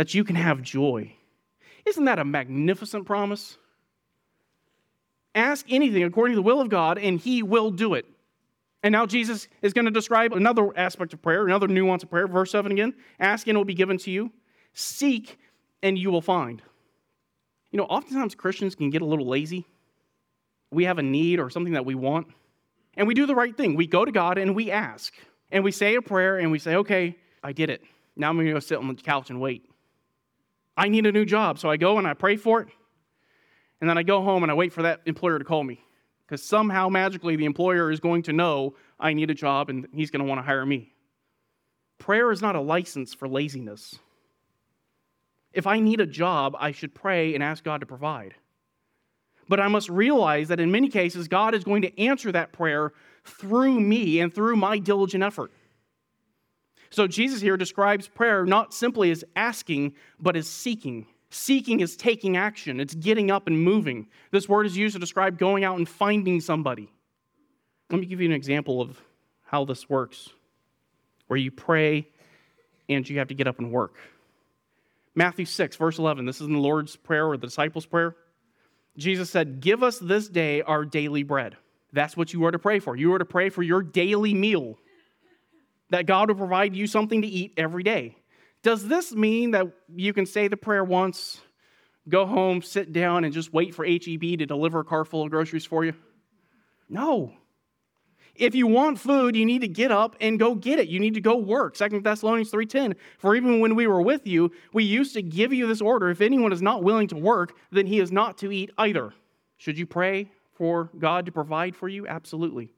that 0.00 0.14
you 0.14 0.24
can 0.24 0.34
have 0.34 0.62
joy. 0.62 1.12
Isn't 1.84 2.06
that 2.06 2.18
a 2.18 2.24
magnificent 2.24 3.04
promise? 3.04 3.58
Ask 5.34 5.66
anything 5.68 6.04
according 6.04 6.32
to 6.32 6.36
the 6.36 6.42
will 6.42 6.62
of 6.62 6.70
God, 6.70 6.96
and 6.96 7.20
He 7.20 7.42
will 7.42 7.70
do 7.70 7.92
it. 7.92 8.06
And 8.82 8.92
now 8.92 9.04
Jesus 9.04 9.46
is 9.60 9.74
going 9.74 9.84
to 9.84 9.90
describe 9.90 10.32
another 10.32 10.70
aspect 10.74 11.12
of 11.12 11.20
prayer, 11.20 11.44
another 11.44 11.68
nuance 11.68 12.02
of 12.02 12.08
prayer. 12.08 12.26
Verse 12.26 12.50
7 12.50 12.72
again 12.72 12.94
Ask, 13.18 13.46
and 13.46 13.56
it 13.56 13.58
will 13.58 13.66
be 13.66 13.74
given 13.74 13.98
to 13.98 14.10
you. 14.10 14.32
Seek, 14.72 15.38
and 15.82 15.98
you 15.98 16.10
will 16.10 16.22
find. 16.22 16.62
You 17.70 17.76
know, 17.76 17.84
oftentimes 17.84 18.34
Christians 18.34 18.74
can 18.74 18.88
get 18.88 19.02
a 19.02 19.04
little 19.04 19.28
lazy 19.28 19.66
we 20.70 20.84
have 20.84 20.98
a 20.98 21.02
need 21.02 21.40
or 21.40 21.50
something 21.50 21.74
that 21.74 21.84
we 21.84 21.94
want, 21.94 22.28
and 22.96 23.06
we 23.06 23.12
do 23.12 23.26
the 23.26 23.34
right 23.34 23.54
thing. 23.54 23.74
We 23.74 23.86
go 23.86 24.06
to 24.06 24.12
God 24.12 24.38
and 24.38 24.54
we 24.56 24.70
ask, 24.70 25.12
and 25.52 25.62
we 25.62 25.72
say 25.72 25.96
a 25.96 26.00
prayer 26.00 26.38
and 26.38 26.50
we 26.50 26.58
say, 26.58 26.76
okay, 26.76 27.18
I 27.42 27.52
did 27.52 27.68
it. 27.68 27.82
Now 28.16 28.30
I'm 28.30 28.36
going 28.36 28.46
to 28.46 28.52
go 28.54 28.60
sit 28.60 28.78
on 28.78 28.88
the 28.88 28.94
couch 28.94 29.28
and 29.28 29.42
wait. 29.42 29.66
I 30.80 30.88
need 30.88 31.04
a 31.04 31.12
new 31.12 31.26
job. 31.26 31.58
So 31.58 31.68
I 31.68 31.76
go 31.76 31.98
and 31.98 32.06
I 32.06 32.14
pray 32.14 32.36
for 32.36 32.62
it, 32.62 32.68
and 33.82 33.90
then 33.90 33.98
I 33.98 34.02
go 34.02 34.22
home 34.22 34.42
and 34.42 34.50
I 34.50 34.54
wait 34.54 34.72
for 34.72 34.80
that 34.80 35.02
employer 35.04 35.38
to 35.38 35.44
call 35.44 35.62
me 35.62 35.84
because 36.26 36.42
somehow 36.42 36.88
magically 36.88 37.36
the 37.36 37.44
employer 37.44 37.90
is 37.90 38.00
going 38.00 38.22
to 38.22 38.32
know 38.32 38.74
I 38.98 39.12
need 39.12 39.28
a 39.28 39.34
job 39.34 39.68
and 39.68 39.86
he's 39.92 40.10
going 40.10 40.24
to 40.24 40.28
want 40.28 40.38
to 40.38 40.42
hire 40.42 40.64
me. 40.64 40.94
Prayer 41.98 42.32
is 42.32 42.40
not 42.40 42.56
a 42.56 42.62
license 42.62 43.12
for 43.12 43.28
laziness. 43.28 43.98
If 45.52 45.66
I 45.66 45.80
need 45.80 46.00
a 46.00 46.06
job, 46.06 46.56
I 46.58 46.72
should 46.72 46.94
pray 46.94 47.34
and 47.34 47.44
ask 47.44 47.62
God 47.62 47.80
to 47.80 47.86
provide. 47.86 48.32
But 49.50 49.60
I 49.60 49.68
must 49.68 49.90
realize 49.90 50.48
that 50.48 50.60
in 50.60 50.70
many 50.70 50.88
cases, 50.88 51.28
God 51.28 51.54
is 51.54 51.62
going 51.62 51.82
to 51.82 52.00
answer 52.00 52.32
that 52.32 52.52
prayer 52.52 52.94
through 53.24 53.80
me 53.80 54.20
and 54.20 54.34
through 54.34 54.56
my 54.56 54.78
diligent 54.78 55.24
effort. 55.24 55.52
So 56.90 57.06
Jesus 57.06 57.40
here 57.40 57.56
describes 57.56 58.08
prayer 58.08 58.44
not 58.44 58.74
simply 58.74 59.10
as 59.10 59.24
asking, 59.36 59.94
but 60.18 60.36
as 60.36 60.48
seeking. 60.48 61.06
Seeking 61.30 61.80
is 61.80 61.96
taking 61.96 62.36
action, 62.36 62.80
it's 62.80 62.94
getting 62.94 63.30
up 63.30 63.46
and 63.46 63.62
moving. 63.62 64.08
This 64.32 64.48
word 64.48 64.66
is 64.66 64.76
used 64.76 64.94
to 64.94 64.98
describe 64.98 65.38
going 65.38 65.62
out 65.62 65.78
and 65.78 65.88
finding 65.88 66.40
somebody. 66.40 66.90
Let 67.88 68.00
me 68.00 68.06
give 68.06 68.20
you 68.20 68.26
an 68.26 68.34
example 68.34 68.80
of 68.80 69.00
how 69.44 69.64
this 69.64 69.88
works, 69.88 70.28
where 71.28 71.38
you 71.38 71.52
pray 71.52 72.08
and 72.88 73.08
you 73.08 73.18
have 73.18 73.28
to 73.28 73.34
get 73.34 73.46
up 73.46 73.60
and 73.60 73.70
work. 73.70 73.94
Matthew 75.14 75.44
6, 75.44 75.76
verse 75.76 75.98
11. 75.98 76.24
This 76.24 76.40
is 76.40 76.46
in 76.46 76.52
the 76.52 76.58
Lord's 76.58 76.96
Prayer 76.96 77.26
or 77.26 77.36
the 77.36 77.46
disciples' 77.46 77.86
prayer. 77.86 78.16
Jesus 78.96 79.30
said, 79.30 79.60
Give 79.60 79.82
us 79.82 79.98
this 79.98 80.28
day 80.28 80.62
our 80.62 80.84
daily 80.84 81.22
bread. 81.22 81.56
That's 81.92 82.16
what 82.16 82.32
you 82.32 82.44
are 82.44 82.50
to 82.50 82.58
pray 82.58 82.78
for. 82.78 82.96
You 82.96 83.12
are 83.14 83.18
to 83.18 83.24
pray 83.24 83.48
for 83.48 83.62
your 83.62 83.82
daily 83.82 84.34
meal, 84.34 84.78
that 85.90 86.06
God 86.06 86.28
will 86.28 86.36
provide 86.36 86.74
you 86.74 86.86
something 86.86 87.22
to 87.22 87.28
eat 87.28 87.52
every 87.56 87.82
day. 87.82 88.16
Does 88.62 88.86
this 88.86 89.12
mean 89.12 89.52
that 89.52 89.66
you 89.94 90.12
can 90.12 90.26
say 90.26 90.48
the 90.48 90.56
prayer 90.56 90.84
once, 90.84 91.40
go 92.08 92.26
home, 92.26 92.62
sit 92.62 92.92
down, 92.92 93.24
and 93.24 93.32
just 93.32 93.52
wait 93.52 93.74
for 93.74 93.84
HEB 93.84 94.20
to 94.20 94.46
deliver 94.46 94.80
a 94.80 94.84
car 94.84 95.04
full 95.04 95.22
of 95.22 95.30
groceries 95.30 95.64
for 95.64 95.84
you? 95.84 95.94
No. 96.88 97.32
If 98.34 98.54
you 98.54 98.66
want 98.66 98.98
food, 98.98 99.36
you 99.36 99.44
need 99.44 99.60
to 99.60 99.68
get 99.68 99.90
up 99.90 100.16
and 100.20 100.38
go 100.38 100.54
get 100.54 100.78
it. 100.78 100.88
You 100.88 100.98
need 100.98 101.14
to 101.14 101.20
go 101.20 101.36
work. 101.36 101.76
Second 101.76 102.04
Thessalonians 102.04 102.50
3:10. 102.50 102.94
For 103.18 103.34
even 103.34 103.60
when 103.60 103.74
we 103.74 103.86
were 103.86 104.00
with 104.00 104.26
you, 104.26 104.50
we 104.72 104.84
used 104.84 105.14
to 105.14 105.22
give 105.22 105.52
you 105.52 105.66
this 105.66 105.80
order, 105.80 106.08
if 106.10 106.20
anyone 106.20 106.52
is 106.52 106.62
not 106.62 106.82
willing 106.82 107.08
to 107.08 107.16
work, 107.16 107.54
then 107.70 107.86
he 107.86 108.00
is 108.00 108.10
not 108.10 108.38
to 108.38 108.50
eat 108.50 108.70
either. 108.78 109.12
Should 109.58 109.78
you 109.78 109.86
pray 109.86 110.30
for 110.54 110.90
God 110.98 111.26
to 111.26 111.32
provide 111.32 111.76
for 111.76 111.88
you? 111.88 112.06
Absolutely. 112.06 112.72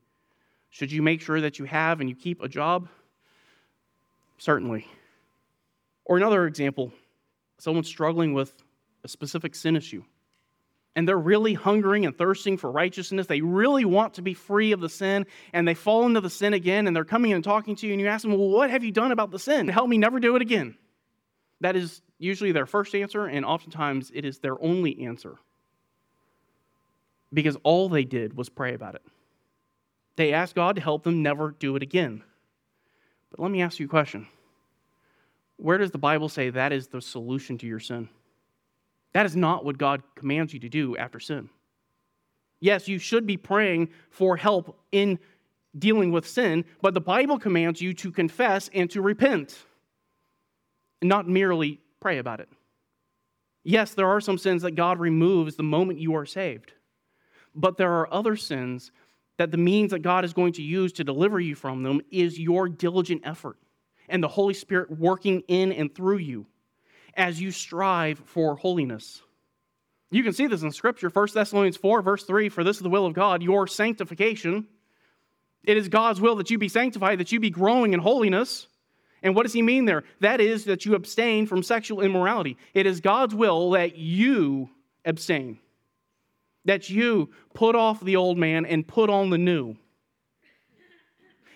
Should 0.71 0.90
you 0.90 1.02
make 1.02 1.21
sure 1.21 1.40
that 1.40 1.59
you 1.59 1.64
have 1.66 2.00
and 2.00 2.09
you 2.09 2.16
keep 2.16 2.42
a 2.42 2.49
job? 2.49 2.88
Certainly. 4.42 4.88
Or 6.04 6.16
another 6.16 6.49
example, 6.49 6.92
someone 7.58 7.84
struggling 7.84 8.32
with 8.32 8.52
a 9.04 9.08
specific 9.08 9.54
sin 9.54 9.76
issue 9.76 10.02
and 10.96 11.06
they're 11.06 11.16
really 11.16 11.54
hungering 11.54 12.06
and 12.06 12.18
thirsting 12.18 12.56
for 12.56 12.68
righteousness. 12.68 13.28
They 13.28 13.40
really 13.40 13.84
want 13.84 14.14
to 14.14 14.22
be 14.22 14.34
free 14.34 14.72
of 14.72 14.80
the 14.80 14.88
sin, 14.88 15.26
and 15.52 15.66
they 15.66 15.75
fall 15.75 16.06
into 16.06 16.20
the 16.20 16.28
sin 16.28 16.54
again, 16.54 16.88
and 16.88 16.94
they're 16.94 17.04
coming 17.04 17.32
and 17.32 17.44
talking 17.44 17.76
to 17.76 17.87
you, 17.87 17.92
and 17.92 18.00
you 18.00 18.08
ask 18.08 18.22
them, 18.22 18.32
Well, 18.32 18.49
what 18.49 18.68
have 18.68 18.82
you 18.82 18.90
done 18.90 19.12
about 19.12 19.30
the 19.30 19.38
sin? 19.38 19.68
Help 19.68 19.88
me 19.88 19.96
never 19.96 20.18
do 20.18 20.34
it 20.34 20.42
again. 20.42 20.76
That 21.61 21.76
is 21.76 22.02
usually 22.18 22.50
their 22.50 22.66
first 22.66 22.96
answer, 22.96 23.26
and 23.26 23.44
oftentimes 23.44 24.11
it 24.12 24.25
is 24.25 24.40
their 24.40 24.61
only 24.61 25.06
answer. 25.06 25.37
Because 27.32 27.56
all 27.62 27.88
they 27.88 28.04
did 28.04 28.37
was 28.37 28.49
pray 28.49 28.75
about 28.75 28.96
it. 28.96 29.02
They 30.16 30.32
asked 30.34 30.56
God 30.56 30.76
to 30.76 30.82
help 30.82 31.04
them 31.04 31.22
never 31.22 31.52
do 31.52 31.76
it 31.76 31.82
again. 31.82 32.22
But 33.32 33.40
let 33.40 33.50
me 33.50 33.62
ask 33.62 33.80
you 33.80 33.86
a 33.86 33.88
question 33.88 34.28
Where 35.56 35.78
does 35.78 35.90
the 35.90 35.98
Bible 35.98 36.28
say 36.28 36.50
that 36.50 36.72
is 36.72 36.86
the 36.86 37.02
solution 37.02 37.58
to 37.58 37.66
your 37.66 37.80
sin? 37.80 38.08
That 39.14 39.26
is 39.26 39.34
not 39.34 39.64
what 39.64 39.76
God 39.76 40.02
commands 40.14 40.54
you 40.54 40.60
to 40.60 40.68
do 40.68 40.96
after 40.96 41.18
sin. 41.18 41.50
Yes, 42.60 42.86
you 42.86 42.98
should 42.98 43.26
be 43.26 43.36
praying 43.36 43.88
for 44.10 44.36
help 44.36 44.78
in 44.92 45.18
dealing 45.76 46.12
with 46.12 46.28
sin, 46.28 46.64
but 46.80 46.94
the 46.94 47.00
Bible 47.00 47.38
commands 47.38 47.80
you 47.82 47.92
to 47.94 48.12
confess 48.12 48.70
and 48.72 48.90
to 48.90 49.02
repent, 49.02 49.58
not 51.02 51.28
merely 51.28 51.80
pray 52.00 52.18
about 52.18 52.40
it. 52.40 52.48
Yes, 53.64 53.94
there 53.94 54.08
are 54.08 54.20
some 54.20 54.38
sins 54.38 54.62
that 54.62 54.72
God 54.72 54.98
removes 54.98 55.56
the 55.56 55.62
moment 55.62 55.98
you 55.98 56.14
are 56.14 56.26
saved. 56.26 56.72
But 57.54 57.76
there 57.76 57.92
are 57.92 58.12
other 58.12 58.36
sins 58.36 58.92
that 59.42 59.50
the 59.50 59.56
means 59.56 59.90
that 59.90 60.02
God 60.02 60.25
is 60.25 60.32
going 60.32 60.52
to 60.52 60.62
use 60.62 60.92
to 60.92 61.02
deliver 61.02 61.40
you 61.40 61.56
from 61.56 61.82
them 61.82 62.00
is 62.12 62.38
your 62.38 62.68
diligent 62.68 63.22
effort 63.25 63.56
and 64.08 64.22
the 64.22 64.28
Holy 64.28 64.54
Spirit 64.54 64.96
working 64.96 65.42
in 65.49 65.72
and 65.72 65.92
through 65.92 66.18
you 66.18 66.46
as 67.16 67.40
you 67.40 67.50
strive 67.50 68.20
for 68.25 68.54
holiness. 68.54 69.20
You 70.12 70.22
can 70.22 70.32
see 70.32 70.46
this 70.46 70.62
in 70.62 70.70
Scripture. 70.70 71.08
1 71.08 71.28
Thessalonians 71.34 71.76
4, 71.76 72.02
verse 72.02 72.22
3 72.22 72.50
For 72.50 72.62
this 72.62 72.76
is 72.76 72.84
the 72.84 72.88
will 72.88 73.04
of 73.04 73.14
God, 73.14 73.42
your 73.42 73.66
sanctification. 73.66 74.68
It 75.64 75.76
is 75.76 75.88
God's 75.88 76.20
will 76.20 76.37
that 76.37 76.49
you 76.49 76.56
be 76.56 76.68
sanctified, 76.68 77.18
that 77.18 77.32
you 77.32 77.40
be 77.40 77.50
growing 77.50 77.94
in 77.94 77.99
holiness. 77.99 78.68
And 79.25 79.34
what 79.34 79.42
does 79.42 79.52
he 79.52 79.62
mean 79.62 79.87
there? 79.87 80.04
That 80.20 80.40
is 80.40 80.66
that 80.66 80.87
you 80.87 80.94
abstain 80.94 81.49
from 81.49 81.64
sexual 81.64 82.00
immorality. 82.00 82.58
It 82.75 82.87
is 82.87 83.00
God's 83.00 83.34
will 83.34 83.70
that 83.70 83.96
you 83.96 84.70
abstain, 85.04 85.58
that 86.64 86.90
you 86.90 87.31
put 87.54 87.75
off 87.75 88.00
the 88.00 88.16
old 88.16 88.38
man 88.38 88.64
and 88.66 88.87
put 88.87 89.11
on 89.11 89.31
the 89.31 89.38
new. 89.38 89.76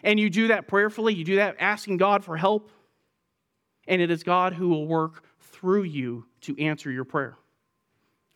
And 0.03 0.21
you 0.21 0.31
do 0.31 0.49
that 0.49 0.69
prayerfully, 0.69 1.15
you 1.15 1.25
do 1.25 1.37
that 1.37 1.57
asking 1.59 1.97
God 1.97 2.25
for 2.25 2.37
help, 2.37 2.71
and 3.89 4.01
it 4.01 4.11
is 4.11 4.23
God 4.23 4.53
who 4.53 4.69
will 4.69 4.87
work 4.87 5.25
through 5.41 5.85
you 5.85 6.27
to 6.43 6.59
answer 6.61 6.91
your 6.91 7.05
prayer. 7.05 7.37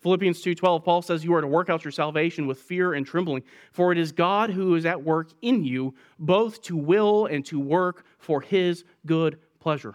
Philippians 0.00 0.42
2:12 0.42 0.82
Paul 0.82 1.02
says 1.02 1.24
you 1.24 1.34
are 1.34 1.42
to 1.42 1.46
work 1.46 1.68
out 1.68 1.84
your 1.84 1.92
salvation 1.92 2.46
with 2.46 2.58
fear 2.58 2.94
and 2.94 3.06
trembling 3.06 3.42
for 3.70 3.92
it 3.92 3.98
is 3.98 4.12
God 4.12 4.50
who 4.50 4.74
is 4.74 4.86
at 4.86 5.02
work 5.02 5.30
in 5.42 5.62
you 5.62 5.94
both 6.18 6.62
to 6.62 6.76
will 6.76 7.26
and 7.26 7.44
to 7.46 7.60
work 7.60 8.06
for 8.18 8.40
his 8.40 8.84
good 9.04 9.38
pleasure. 9.58 9.94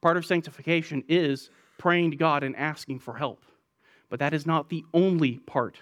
Part 0.00 0.16
of 0.16 0.24
sanctification 0.24 1.02
is 1.08 1.50
praying 1.78 2.12
to 2.12 2.16
God 2.16 2.44
and 2.44 2.54
asking 2.54 3.00
for 3.00 3.14
help. 3.14 3.44
But 4.08 4.20
that 4.20 4.34
is 4.34 4.46
not 4.46 4.68
the 4.68 4.84
only 4.94 5.38
part. 5.38 5.76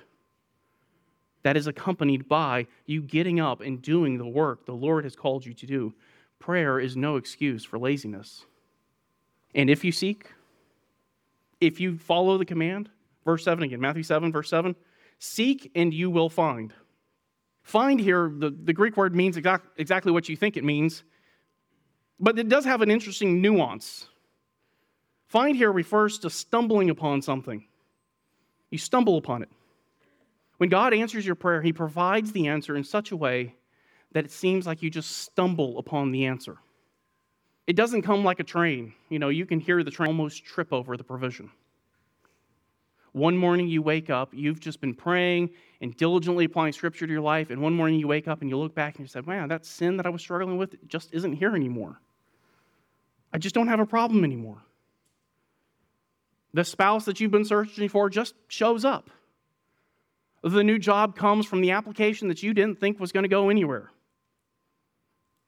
That 1.43 1.57
is 1.57 1.67
accompanied 1.67 2.29
by 2.29 2.67
you 2.87 3.03
getting 3.03 3.39
up 3.39 3.61
and 3.61 3.81
doing 3.81 4.19
the 4.19 4.27
work 4.27 4.67
the 4.67 4.73
Lord 4.73 5.05
has 5.05 5.15
called 5.15 5.47
you 5.47 5.55
to 5.55 5.67
do. 5.67 5.95
Prayer 6.39 6.81
is 6.81 6.97
no 6.97 7.17
excuse 7.17 7.65
for 7.65 7.79
laziness. 7.79 8.45
And 9.55 9.71
if 9.71 9.85
you 9.85 9.93
seek, 9.93 10.33
if 11.61 11.81
you 11.81 11.99
follow 11.99 12.37
the 12.37 12.45
command, 12.45 12.91
verse 13.25 13.45
7 13.45 13.63
again, 13.63 13.81
Matthew 13.81 14.03
7, 14.03 14.33
verse 14.33 14.51
7, 14.51 14.75
seek 15.19 15.71
and 15.75 15.95
you 15.95 16.11
will 16.11 16.29
find. 16.29 16.73
Find 17.63 17.99
here, 17.99 18.33
the, 18.37 18.51
the 18.51 18.73
Greek 18.73 18.97
word 18.97 19.15
means 19.15 19.37
exact, 19.37 19.67
exactly 19.79 20.13
what 20.13 20.29
you 20.29 20.37
think 20.37 20.57
it 20.57 20.65
means, 20.65 21.05
but 22.21 22.39
it 22.39 22.49
does 22.49 22.65
have 22.65 22.83
an 22.83 22.91
interesting 22.91 23.41
nuance. 23.41 24.09
Find 25.27 25.57
here 25.57 25.73
refers 25.73 26.19
to 26.21 26.31
stumbling 26.31 26.91
upon 26.91 27.23
something. 27.23 27.67
You 28.71 28.79
stumble 28.79 29.17
upon 29.17 29.43
it. 29.43 29.49
When 30.59 30.69
God 30.69 30.95
answers 30.95 31.27
your 31.27 31.35
prayer, 31.35 31.63
He 31.63 31.73
provides 31.73 32.33
the 32.33 32.49
answer 32.49 32.77
in 32.77 32.85
such 32.85 33.13
a 33.13 33.17
way 33.17 33.55
that 34.13 34.25
it 34.25 34.31
seems 34.31 34.67
like 34.67 34.83
you 34.83 34.91
just 34.91 35.19
stumble 35.19 35.79
upon 35.79 36.11
the 36.11 36.27
answer. 36.27 36.57
It 37.67 37.77
doesn't 37.77 38.03
come 38.03 38.25
like 38.25 38.41
a 38.41 38.45
train. 38.45 38.95
You 39.09 39.19
know, 39.19 39.29
you 39.29 39.45
can 39.45 39.61
hear 39.61 39.83
the 39.83 39.91
train 39.91 40.09
almost 40.09 40.45
trip 40.45 40.73
over 40.73 40.97
the 40.97 41.05
provision. 41.05 41.51
One 43.13 43.37
morning 43.37 43.67
you 43.67 43.81
wake 43.83 44.11
up, 44.11 44.31
you've 44.33 44.61
just 44.61 44.81
been 44.81 44.95
praying 44.95 45.51
and 45.81 45.97
diligently 45.97 46.45
applying 46.45 46.73
scripture 46.73 47.07
to 47.07 47.13
your 47.13 47.23
life, 47.23 47.51
and 47.51 47.61
one 47.61 47.73
morning 47.73 47.99
you 47.99 48.07
wake 48.07 48.29
up 48.29 48.43
and 48.43 48.51
you 48.51 48.59
look 48.59 48.75
back 48.75 48.97
and 48.97 49.05
you 49.05 49.09
say, 49.09 49.21
Man, 49.27 49.49
that 49.49 49.65
sin 49.65 49.97
that 49.97 50.07
I 50.07 50.11
was 50.11 50.21
struggling 50.21 50.59
with 50.59 50.77
just 50.87 51.13
isn't 51.15 51.33
here 51.33 51.57
anymore. 51.57 51.99
I 53.33 53.39
just 53.39 53.55
don't 53.55 53.69
have 53.69 53.81
a 53.81 53.87
problem 53.87 54.23
anymore. 54.23 54.63
The 56.57 56.65
spouse 56.65 57.05
that 57.05 57.21
you've 57.21 57.31
been 57.31 57.45
searching 57.45 57.91
for 57.91 58.09
just 58.09 58.35
shows 58.49 58.83
up. 58.83 59.11
The 60.43 60.65
new 60.65 60.79
job 60.79 61.15
comes 61.15 61.45
from 61.45 61.61
the 61.61 61.73
application 61.73 62.29
that 62.29 62.43
you 62.43 62.55
didn't 62.55 62.81
think 62.81 62.99
was 62.99 63.13
going 63.13 63.25
to 63.25 63.29
go 63.29 63.51
anywhere. 63.51 63.91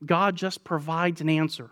God 0.05 0.37
just 0.37 0.65
provides 0.65 1.23
an 1.23 1.31
answer. 1.31 1.71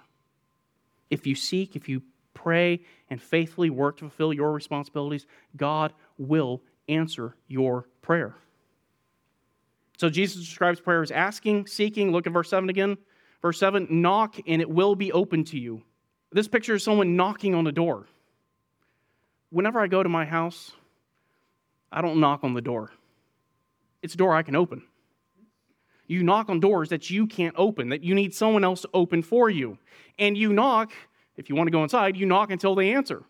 If 1.11 1.27
you 1.27 1.35
seek, 1.35 1.77
if 1.77 1.87
you 1.87 2.01
pray, 2.33 2.81
and 3.11 3.21
faithfully 3.21 3.69
work 3.69 3.99
to 3.99 4.05
fulfill 4.05 4.33
your 4.33 4.53
responsibilities, 4.53 5.27
God 5.55 5.93
will 6.17 6.63
answer 6.89 7.37
your 7.47 7.89
prayer. 8.01 8.35
So 9.99 10.09
Jesus 10.09 10.47
describes 10.47 10.81
prayer 10.81 11.03
as 11.03 11.11
asking, 11.11 11.67
seeking. 11.67 12.11
Look 12.11 12.27
at 12.27 12.33
verse 12.33 12.49
7 12.49 12.71
again. 12.71 12.97
Verse 13.43 13.59
7 13.59 13.87
knock, 13.91 14.37
and 14.47 14.63
it 14.63 14.71
will 14.71 14.95
be 14.95 15.13
open 15.13 15.45
to 15.45 15.59
you. 15.59 15.83
This 16.33 16.49
picture 16.49 16.77
is 16.77 16.83
someone 16.83 17.17
knocking 17.17 17.55
on 17.55 17.67
a 17.67 17.73
door. 17.73 18.07
Whenever 19.51 19.81
I 19.81 19.87
go 19.87 20.03
to 20.03 20.09
my 20.09 20.25
house, 20.25 20.73
I 21.91 22.03
don't 22.03 22.21
knock 22.21 22.43
on 22.43 22.55
the 22.55 22.61
door. 22.61 22.91
It's 24.03 24.15
a 24.15 24.17
door 24.17 24.35
I 24.35 24.43
can 24.43 24.57
open. 24.57 24.83
You 26.07 26.23
knock 26.23 26.49
on 26.49 26.61
doors 26.61 26.91
that 26.91 27.11
you 27.11 27.27
can't 27.27 27.55
open, 27.59 27.89
that 27.89 28.05
you 28.05 28.15
need 28.15 28.35
someone 28.35 28.65
else 28.65 28.83
to 28.83 28.91
open 28.95 29.23
for 29.23 29.51
you. 29.51 29.79
And 30.19 30.37
you 30.37 30.53
knock, 30.53 30.93
if 31.37 31.49
you 31.49 31.57
want 31.57 31.67
to 31.67 31.73
go 31.73 31.83
inside, 31.83 32.17
you 32.17 32.27
knock 32.27 32.51
until 32.51 32.75
they 32.75 32.93
answer. 32.93 33.25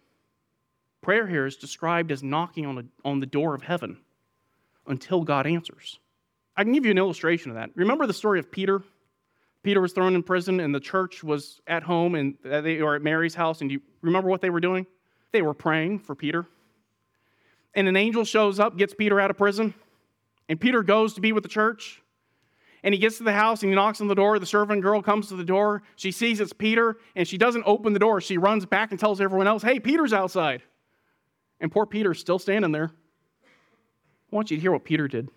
Prayer 1.00 1.26
here 1.26 1.46
is 1.46 1.56
described 1.56 2.10
as 2.10 2.22
knocking 2.22 2.66
on, 2.66 2.78
a, 2.78 3.08
on 3.08 3.20
the 3.20 3.26
door 3.26 3.54
of 3.54 3.62
heaven 3.62 3.98
until 4.86 5.22
God 5.22 5.46
answers. 5.46 5.98
I 6.56 6.64
can 6.64 6.72
give 6.72 6.84
you 6.84 6.90
an 6.90 6.98
illustration 6.98 7.50
of 7.50 7.56
that. 7.56 7.70
Remember 7.74 8.06
the 8.06 8.14
story 8.14 8.38
of 8.38 8.50
Peter? 8.50 8.82
Peter 9.62 9.80
was 9.80 9.92
thrown 9.92 10.14
in 10.14 10.22
prison, 10.22 10.60
and 10.60 10.74
the 10.74 10.80
church 10.80 11.24
was 11.24 11.60
at 11.66 11.82
home, 11.82 12.14
and 12.14 12.36
they 12.42 12.80
were 12.82 12.94
at 12.94 13.02
Mary's 13.02 13.34
house. 13.34 13.60
And 13.60 13.70
you 13.70 13.80
remember 14.00 14.28
what 14.28 14.40
they 14.40 14.50
were 14.50 14.60
doing? 14.60 14.86
They 15.36 15.42
were 15.42 15.52
praying 15.52 15.98
for 15.98 16.14
Peter. 16.14 16.46
And 17.74 17.86
an 17.88 17.94
angel 17.94 18.24
shows 18.24 18.58
up, 18.58 18.78
gets 18.78 18.94
Peter 18.94 19.20
out 19.20 19.30
of 19.30 19.36
prison, 19.36 19.74
and 20.48 20.58
Peter 20.58 20.82
goes 20.82 21.12
to 21.12 21.20
be 21.20 21.32
with 21.32 21.42
the 21.42 21.48
church. 21.50 22.00
And 22.82 22.94
he 22.94 22.98
gets 22.98 23.18
to 23.18 23.22
the 23.22 23.34
house 23.34 23.62
and 23.62 23.70
he 23.70 23.76
knocks 23.76 24.00
on 24.00 24.08
the 24.08 24.14
door. 24.14 24.38
The 24.38 24.46
servant 24.46 24.80
girl 24.80 25.02
comes 25.02 25.28
to 25.28 25.36
the 25.36 25.44
door. 25.44 25.82
She 25.96 26.10
sees 26.10 26.40
it's 26.40 26.54
Peter 26.54 26.96
and 27.14 27.28
she 27.28 27.36
doesn't 27.36 27.64
open 27.66 27.92
the 27.92 27.98
door. 27.98 28.22
She 28.22 28.38
runs 28.38 28.64
back 28.64 28.92
and 28.92 28.98
tells 28.98 29.20
everyone 29.20 29.46
else, 29.46 29.62
Hey, 29.62 29.78
Peter's 29.78 30.14
outside. 30.14 30.62
And 31.60 31.70
poor 31.70 31.84
Peter's 31.84 32.18
still 32.18 32.38
standing 32.38 32.72
there. 32.72 32.92
I 33.44 34.34
want 34.34 34.50
you 34.50 34.56
to 34.56 34.60
hear 34.62 34.72
what 34.72 34.84
Peter 34.84 35.06
did. 35.06 35.28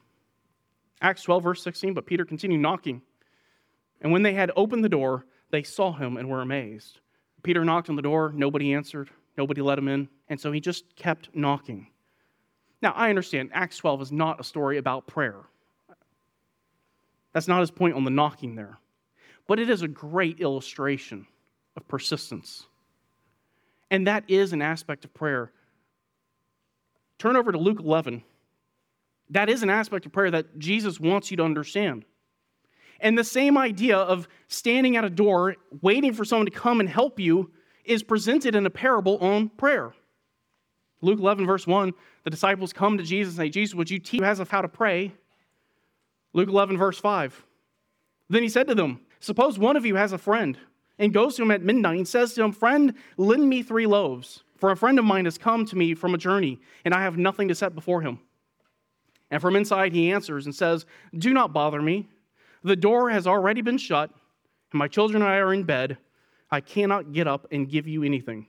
Acts 1.02 1.24
12, 1.24 1.44
verse 1.44 1.62
16. 1.62 1.94
But 1.94 2.06
Peter 2.06 2.24
continued 2.24 2.62
knocking. 2.62 3.02
And 4.00 4.14
when 4.14 4.24
they 4.24 4.34
had 4.34 4.50
opened 4.56 4.86
the 4.86 4.88
door, 4.88 5.26
they 5.52 5.64
saw 5.64 5.92
him 5.92 6.16
and 6.16 6.30
were 6.30 6.42
amazed. 6.42 7.02
Peter 7.44 7.66
knocked 7.66 7.90
on 7.90 7.98
the 7.98 8.02
door. 8.02 8.32
Nobody 8.34 8.74
answered. 8.74 9.10
Nobody 9.40 9.62
let 9.62 9.80
him 9.80 9.88
in. 9.88 10.10
And 10.28 10.38
so 10.38 10.52
he 10.52 10.60
just 10.60 10.98
kept 10.98 11.30
knocking. 11.34 11.88
Now, 12.82 12.92
I 12.92 13.08
understand 13.08 13.52
Acts 13.54 13.78
12 13.78 14.02
is 14.02 14.12
not 14.12 14.38
a 14.38 14.44
story 14.44 14.78
about 14.78 15.08
prayer. 15.08 15.38
That's 17.32 17.48
not 17.48 17.62
his 17.62 17.72
point 17.72 17.96
on 17.96 18.04
the 18.04 18.10
knocking 18.10 18.56
there. 18.56 18.80
But 19.48 19.58
it 19.58 19.70
is 19.70 19.82
a 19.82 19.88
great 19.88 20.42
illustration 20.42 21.26
of 21.78 21.88
persistence. 21.88 22.66
And 23.90 24.08
that 24.08 24.26
is 24.28 24.52
an 24.52 24.62
aspect 24.62 25.06
of 25.06 25.14
prayer. 25.14 25.54
Turn 27.18 27.38
over 27.38 27.54
to 27.54 27.58
Luke 27.58 27.80
11. 27.80 28.22
That 29.30 29.50
is 29.50 29.64
an 29.64 29.70
aspect 29.70 30.06
of 30.06 30.12
prayer 30.12 30.32
that 30.32 30.60
Jesus 30.60 31.00
wants 31.00 31.32
you 31.32 31.38
to 31.38 31.44
understand. 31.44 32.04
And 33.00 33.18
the 33.18 33.24
same 33.24 33.58
idea 33.58 33.96
of 34.00 34.28
standing 34.50 34.98
at 34.98 35.06
a 35.06 35.10
door, 35.10 35.56
waiting 35.82 36.12
for 36.12 36.26
someone 36.26 36.46
to 36.48 36.52
come 36.52 36.82
and 36.82 36.90
help 36.90 37.22
you, 37.22 37.52
is 37.90 38.04
presented 38.04 38.56
in 38.56 38.66
a 38.66 38.70
parable 38.70 39.18
on 39.18 39.50
prayer. 39.50 39.94
Luke 41.02 41.20
11, 41.20 41.46
verse 41.46 41.66
1, 41.66 41.94
the 42.24 42.30
disciples 42.30 42.74
come 42.74 42.98
to 42.98 43.04
Jesus 43.04 43.34
and 43.34 43.46
say, 43.46 43.50
Jesus, 43.50 43.76
would 43.76 43.90
you 43.90 44.00
teach 44.00 44.22
us 44.22 44.40
how 44.50 44.62
to 44.62 44.68
pray? 44.68 45.14
Luke 46.34 46.50
11, 46.50 46.78
verse 46.78 47.00
5. 47.00 47.46
Then 48.30 48.44
he 48.44 48.50
said 48.50 48.68
to 48.68 48.76
them, 48.76 49.02
Suppose 49.20 49.58
one 49.58 49.76
of 49.76 49.86
you 49.86 49.96
has 49.96 50.14
a 50.14 50.18
friend 50.18 50.58
and 50.98 51.14
goes 51.14 51.36
to 51.36 51.44
him 51.44 51.52
at 51.52 51.64
midnight 51.64 51.98
and 51.98 52.08
says 52.08 52.34
to 52.34 52.44
him, 52.44 52.52
Friend, 52.52 52.94
lend 53.18 53.50
me 53.50 53.64
three 53.64 53.88
loaves, 53.88 54.44
for 54.58 54.72
a 54.72 54.78
friend 54.78 55.00
of 55.00 55.06
mine 55.06 55.26
has 55.26 55.38
come 55.38 55.66
to 55.66 55.76
me 55.76 55.94
from 55.94 56.14
a 56.14 56.18
journey, 56.18 56.60
and 56.86 56.94
I 56.94 57.02
have 57.02 57.18
nothing 57.18 57.48
to 57.48 57.56
set 57.56 57.74
before 57.74 58.02
him. 58.02 58.20
And 59.32 59.42
from 59.42 59.56
inside 59.56 59.94
he 59.94 60.12
answers 60.12 60.46
and 60.46 60.54
says, 60.54 60.86
Do 61.18 61.34
not 61.34 61.54
bother 61.54 61.82
me. 61.82 62.10
The 62.64 62.76
door 62.76 63.10
has 63.10 63.26
already 63.26 63.62
been 63.62 63.78
shut, 63.78 64.12
and 64.72 64.80
my 64.80 64.88
children 64.88 65.22
and 65.22 65.32
I 65.32 65.38
are 65.38 65.54
in 65.54 65.64
bed. 65.64 65.98
I 66.52 66.62
cannot 66.62 67.14
get 67.14 67.28
up 67.28 67.48
and 67.52 67.70
give 67.70 67.88
you 67.88 68.04
anything. 68.04 68.48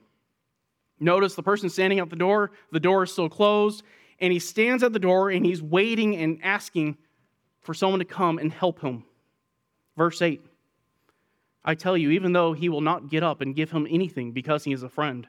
Notice 0.99 1.35
the 1.35 1.43
person 1.43 1.69
standing 1.69 1.99
at 1.99 2.09
the 2.09 2.15
door, 2.15 2.51
the 2.71 2.79
door 2.79 3.03
is 3.03 3.11
still 3.11 3.29
closed, 3.29 3.83
and 4.19 4.31
he 4.31 4.39
stands 4.39 4.83
at 4.83 4.93
the 4.93 4.99
door 4.99 5.31
and 5.31 5.45
he's 5.45 5.61
waiting 5.61 6.15
and 6.15 6.39
asking 6.43 6.97
for 7.61 7.73
someone 7.73 7.99
to 7.99 8.05
come 8.05 8.37
and 8.37 8.51
help 8.53 8.81
him. 8.81 9.03
Verse 9.97 10.21
8 10.21 10.45
I 11.63 11.75
tell 11.75 11.95
you, 11.95 12.11
even 12.11 12.33
though 12.33 12.53
he 12.53 12.69
will 12.69 12.81
not 12.81 13.09
get 13.09 13.23
up 13.23 13.41
and 13.41 13.55
give 13.55 13.71
him 13.71 13.87
anything 13.89 14.31
because 14.31 14.63
he 14.63 14.73
is 14.73 14.83
a 14.83 14.89
friend, 14.89 15.27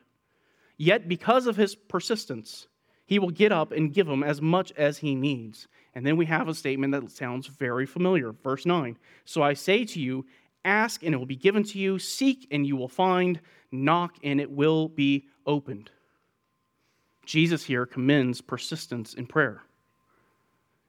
yet 0.79 1.09
because 1.09 1.47
of 1.47 1.57
his 1.57 1.75
persistence, 1.75 2.69
he 3.05 3.19
will 3.19 3.31
get 3.31 3.53
up 3.53 3.73
and 3.73 3.93
give 3.93 4.09
him 4.09 4.23
as 4.23 4.41
much 4.41 4.73
as 4.73 4.99
he 4.99 5.15
needs. 5.15 5.69
And 5.95 6.07
then 6.07 6.17
we 6.17 6.25
have 6.27 6.49
a 6.49 6.55
statement 6.55 6.93
that 6.93 7.11
sounds 7.11 7.47
very 7.47 7.85
familiar. 7.85 8.33
Verse 8.33 8.65
9 8.65 8.97
So 9.25 9.43
I 9.43 9.53
say 9.53 9.85
to 9.85 10.01
you, 10.01 10.25
ask 10.65 11.03
and 11.03 11.15
it 11.15 11.19
will 11.19 11.27
be 11.27 11.37
given 11.37 11.63
to 11.65 11.79
you, 11.79 11.99
seek 11.99 12.49
and 12.51 12.67
you 12.67 12.77
will 12.77 12.89
find, 12.89 13.41
knock 13.71 14.17
and 14.23 14.41
it 14.41 14.51
will 14.51 14.89
be 14.89 15.27
opened. 15.47 15.91
Jesus 17.25 17.65
here 17.65 17.87
commends 17.87 18.41
persistence 18.41 19.15
in 19.15 19.27
prayer 19.27 19.63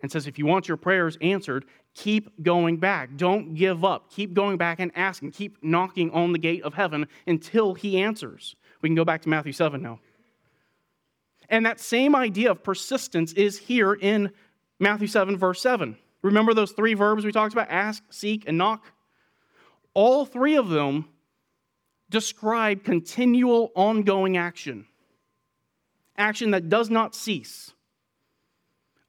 and 0.02 0.12
says, 0.12 0.28
if 0.28 0.38
you 0.38 0.46
want 0.46 0.68
your 0.68 0.78
prayers 0.78 1.18
answered, 1.22 1.66
keep 1.94 2.44
going 2.44 2.78
back. 2.78 3.16
Don't 3.16 3.56
give 3.56 3.86
up. 3.86 4.12
Keep 4.12 4.34
going 4.34 4.58
back 4.58 4.80
and 4.80 4.92
asking. 4.96 5.32
Keep 5.32 5.64
knocking 5.64 6.12
on 6.12 6.34
the 6.34 6.40
gate 6.40 6.64
of 6.64 6.74
heaven 6.74 7.08
until 7.26 7.74
he 7.74 8.02
answers. 8.02 8.56
We 8.82 8.90
can 8.90 8.96
go 8.96 9.06
back 9.06 9.22
to 9.22 9.30
Matthew 9.30 9.54
7 9.54 9.82
now. 9.82 10.00
And 11.50 11.66
that 11.66 11.80
same 11.80 12.16
idea 12.16 12.52
of 12.52 12.64
persistence 12.64 13.32
is 13.34 13.58
here 13.58 13.94
in 13.94 14.32
Matthew 14.80 15.08
7, 15.08 15.38
verse 15.38 15.62
7. 15.62 15.96
Remember 16.22 16.54
those 16.54 16.72
three 16.72 16.94
verbs 16.94 17.24
we 17.24 17.32
talked 17.32 17.54
about 17.54 17.70
ask, 17.70 18.04
seek, 18.10 18.44
and 18.48 18.58
knock? 18.58 18.86
All 19.94 20.26
three 20.26 20.56
of 20.56 20.70
them 20.70 21.08
describe 22.10 22.84
continual, 22.84 23.72
ongoing 23.76 24.38
action. 24.38 24.86
Action 26.18 26.52
that 26.52 26.70
does 26.70 26.90
not 26.90 27.16
cease. 27.16 27.72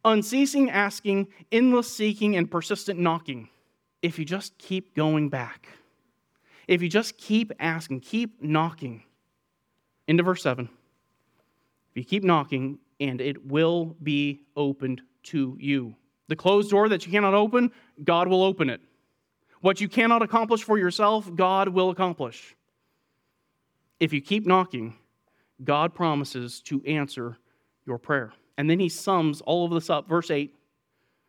Unceasing 0.05 0.71
asking, 0.71 1.29
endless 1.50 1.95
seeking, 1.95 2.37
and 2.37 2.50
persistent 2.50 2.99
knocking. 2.99 3.49
If 4.03 4.19
you 4.19 4.25
just 4.25 4.57
keep 4.59 4.95
going 4.95 5.31
back, 5.31 5.69
if 6.69 6.83
you 6.83 6.88
just 6.88 7.17
keep 7.17 7.53
asking, 7.59 8.00
keep 8.00 8.43
knocking. 8.43 9.03
Into 10.07 10.23
verse 10.23 10.43
7. 10.43 10.69
If 11.91 11.97
you 11.97 12.05
keep 12.05 12.25
knocking, 12.25 12.79
and 13.00 13.21
it 13.21 13.47
will 13.47 13.97
be 14.03 14.43
opened 14.57 15.03
to 15.25 15.57
you. 15.61 15.95
The 16.29 16.37
closed 16.37 16.71
door 16.71 16.88
that 16.88 17.07
you 17.07 17.12
cannot 17.12 17.35
open, 17.35 17.71
God 18.03 18.29
will 18.29 18.43
open 18.43 18.71
it. 18.71 18.81
What 19.64 19.80
you 19.80 19.88
cannot 19.88 20.21
accomplish 20.21 20.62
for 20.62 20.76
yourself, 20.76 21.35
God 21.35 21.71
will 21.71 21.88
accomplish. 21.88 22.54
If 23.99 24.12
you 24.12 24.21
keep 24.21 24.44
knocking, 24.44 24.94
God 25.64 25.94
promises 25.94 26.61
to 26.66 26.85
answer 26.85 27.38
your 27.87 27.97
prayer. 27.97 28.35
And 28.59 28.68
then 28.68 28.78
he 28.78 28.90
sums 28.90 29.40
all 29.40 29.64
of 29.64 29.71
this 29.71 29.88
up. 29.88 30.06
Verse 30.06 30.30
8, 30.30 30.54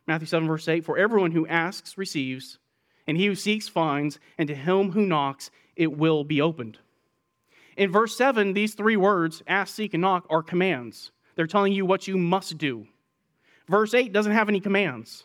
Matthew 0.06 0.26
7, 0.26 0.46
verse 0.46 0.68
8 0.68 0.84
For 0.84 0.98
everyone 0.98 1.30
who 1.30 1.46
asks 1.46 1.96
receives, 1.96 2.58
and 3.06 3.16
he 3.16 3.24
who 3.24 3.34
seeks 3.34 3.68
finds, 3.68 4.18
and 4.36 4.48
to 4.48 4.54
him 4.54 4.92
who 4.92 5.06
knocks 5.06 5.50
it 5.74 5.96
will 5.96 6.22
be 6.22 6.42
opened. 6.42 6.76
In 7.78 7.90
verse 7.90 8.14
7, 8.18 8.52
these 8.52 8.74
three 8.74 8.98
words, 8.98 9.42
ask, 9.46 9.74
seek, 9.74 9.94
and 9.94 10.02
knock, 10.02 10.26
are 10.28 10.42
commands. 10.42 11.10
They're 11.36 11.46
telling 11.46 11.72
you 11.72 11.86
what 11.86 12.06
you 12.06 12.18
must 12.18 12.58
do. 12.58 12.86
Verse 13.66 13.94
8 13.94 14.12
doesn't 14.12 14.32
have 14.32 14.50
any 14.50 14.60
commands, 14.60 15.24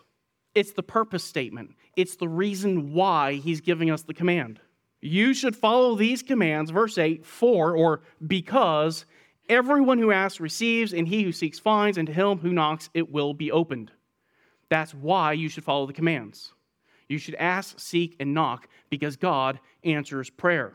it's 0.55 0.71
the 0.71 0.81
purpose 0.81 1.25
statement, 1.25 1.71
it's 1.95 2.15
the 2.15 2.27
reason 2.27 2.93
why 2.93 3.33
he's 3.33 3.61
giving 3.61 3.89
us 3.89 4.03
the 4.03 4.13
command. 4.13 4.59
You 5.01 5.33
should 5.33 5.55
follow 5.55 5.95
these 5.95 6.21
commands, 6.21 6.71
verse 6.71 6.97
8, 6.97 7.25
for 7.25 7.75
or 7.75 8.01
because 8.25 9.05
everyone 9.49 9.97
who 9.97 10.11
asks 10.11 10.39
receives, 10.39 10.93
and 10.93 11.07
he 11.07 11.23
who 11.23 11.31
seeks 11.31 11.59
finds, 11.59 11.97
and 11.97 12.07
to 12.07 12.13
him 12.13 12.37
who 12.37 12.53
knocks 12.53 12.89
it 12.93 13.11
will 13.11 13.33
be 13.33 13.51
opened. 13.51 13.91
That's 14.69 14.93
why 14.93 15.33
you 15.33 15.49
should 15.49 15.63
follow 15.63 15.85
the 15.85 15.93
commands. 15.93 16.53
You 17.09 17.17
should 17.17 17.35
ask, 17.35 17.79
seek, 17.79 18.15
and 18.19 18.33
knock 18.33 18.69
because 18.89 19.17
God 19.17 19.59
answers 19.83 20.29
prayer. 20.29 20.73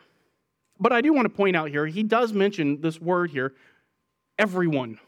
But 0.78 0.92
I 0.92 1.00
do 1.00 1.14
want 1.14 1.24
to 1.24 1.34
point 1.34 1.56
out 1.56 1.70
here, 1.70 1.86
he 1.86 2.02
does 2.02 2.32
mention 2.32 2.80
this 2.82 3.00
word 3.00 3.30
here, 3.30 3.54
everyone. 4.38 4.98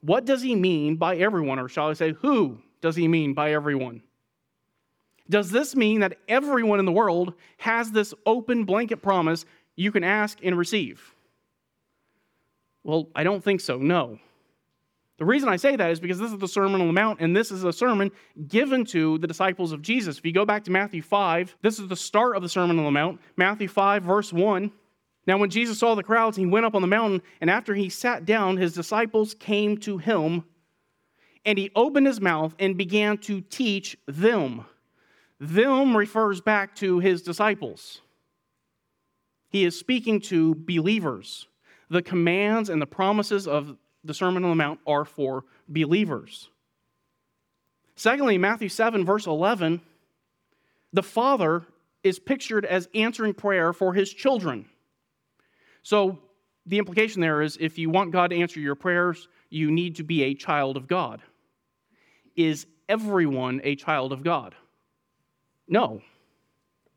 What 0.00 0.24
does 0.24 0.42
he 0.42 0.56
mean 0.56 0.96
by 0.96 1.16
everyone? 1.16 1.58
Or 1.58 1.68
shall 1.68 1.88
I 1.88 1.92
say, 1.92 2.12
who 2.14 2.58
does 2.80 2.96
he 2.96 3.06
mean 3.06 3.34
by 3.34 3.52
everyone? 3.52 4.02
Does 5.28 5.50
this 5.50 5.74
mean 5.74 6.00
that 6.00 6.18
everyone 6.28 6.78
in 6.78 6.84
the 6.84 6.92
world 6.92 7.34
has 7.58 7.90
this 7.90 8.12
open 8.26 8.64
blanket 8.64 8.98
promise 8.98 9.46
you 9.76 9.90
can 9.90 10.04
ask 10.04 10.38
and 10.42 10.56
receive? 10.56 11.14
Well, 12.82 13.08
I 13.14 13.24
don't 13.24 13.42
think 13.42 13.60
so, 13.60 13.78
no. 13.78 14.18
The 15.16 15.24
reason 15.24 15.48
I 15.48 15.56
say 15.56 15.76
that 15.76 15.90
is 15.90 16.00
because 16.00 16.18
this 16.18 16.32
is 16.32 16.38
the 16.38 16.48
Sermon 16.48 16.80
on 16.80 16.88
the 16.88 16.92
Mount, 16.92 17.20
and 17.20 17.34
this 17.34 17.50
is 17.50 17.64
a 17.64 17.72
sermon 17.72 18.10
given 18.48 18.84
to 18.86 19.16
the 19.18 19.26
disciples 19.26 19.72
of 19.72 19.80
Jesus. 19.80 20.18
If 20.18 20.26
you 20.26 20.32
go 20.32 20.44
back 20.44 20.64
to 20.64 20.72
Matthew 20.72 21.02
5, 21.02 21.56
this 21.62 21.78
is 21.78 21.88
the 21.88 21.96
start 21.96 22.36
of 22.36 22.42
the 22.42 22.48
Sermon 22.48 22.78
on 22.78 22.84
the 22.84 22.90
Mount. 22.90 23.20
Matthew 23.36 23.68
5, 23.68 24.02
verse 24.02 24.32
1. 24.32 24.72
Now, 25.26 25.38
when 25.38 25.50
Jesus 25.50 25.78
saw 25.78 25.94
the 25.94 26.02
crowds, 26.02 26.36
he 26.36 26.44
went 26.44 26.66
up 26.66 26.74
on 26.74 26.82
the 26.82 26.88
mountain, 26.88 27.22
and 27.40 27.48
after 27.48 27.74
he 27.74 27.88
sat 27.88 28.26
down, 28.26 28.56
his 28.56 28.74
disciples 28.74 29.34
came 29.34 29.78
to 29.78 29.98
him, 29.98 30.44
and 31.46 31.56
he 31.56 31.70
opened 31.74 32.06
his 32.06 32.20
mouth 32.20 32.54
and 32.58 32.76
began 32.76 33.16
to 33.18 33.40
teach 33.40 33.96
them. 34.06 34.66
Them 35.40 35.96
refers 35.96 36.40
back 36.40 36.74
to 36.76 37.00
his 37.00 37.22
disciples. 37.22 38.00
He 39.48 39.64
is 39.64 39.78
speaking 39.78 40.20
to 40.22 40.54
believers. 40.54 41.46
The 41.90 42.02
commands 42.02 42.70
and 42.70 42.80
the 42.80 42.86
promises 42.86 43.46
of 43.46 43.76
the 44.02 44.14
Sermon 44.14 44.44
on 44.44 44.50
the 44.50 44.56
Mount 44.56 44.80
are 44.86 45.04
for 45.04 45.44
believers. 45.68 46.50
Secondly, 47.96 48.38
Matthew 48.38 48.68
7, 48.68 49.04
verse 49.04 49.26
11, 49.26 49.80
the 50.92 51.02
Father 51.02 51.64
is 52.02 52.18
pictured 52.18 52.64
as 52.64 52.88
answering 52.94 53.34
prayer 53.34 53.72
for 53.72 53.94
his 53.94 54.12
children. 54.12 54.66
So 55.82 56.18
the 56.66 56.78
implication 56.78 57.20
there 57.20 57.42
is 57.42 57.56
if 57.60 57.78
you 57.78 57.90
want 57.90 58.12
God 58.12 58.30
to 58.30 58.36
answer 58.36 58.60
your 58.60 58.74
prayers, 58.74 59.28
you 59.50 59.70
need 59.70 59.96
to 59.96 60.02
be 60.02 60.24
a 60.24 60.34
child 60.34 60.76
of 60.76 60.88
God. 60.88 61.22
Is 62.36 62.66
everyone 62.88 63.60
a 63.64 63.76
child 63.76 64.12
of 64.12 64.22
God? 64.22 64.54
No. 65.68 66.02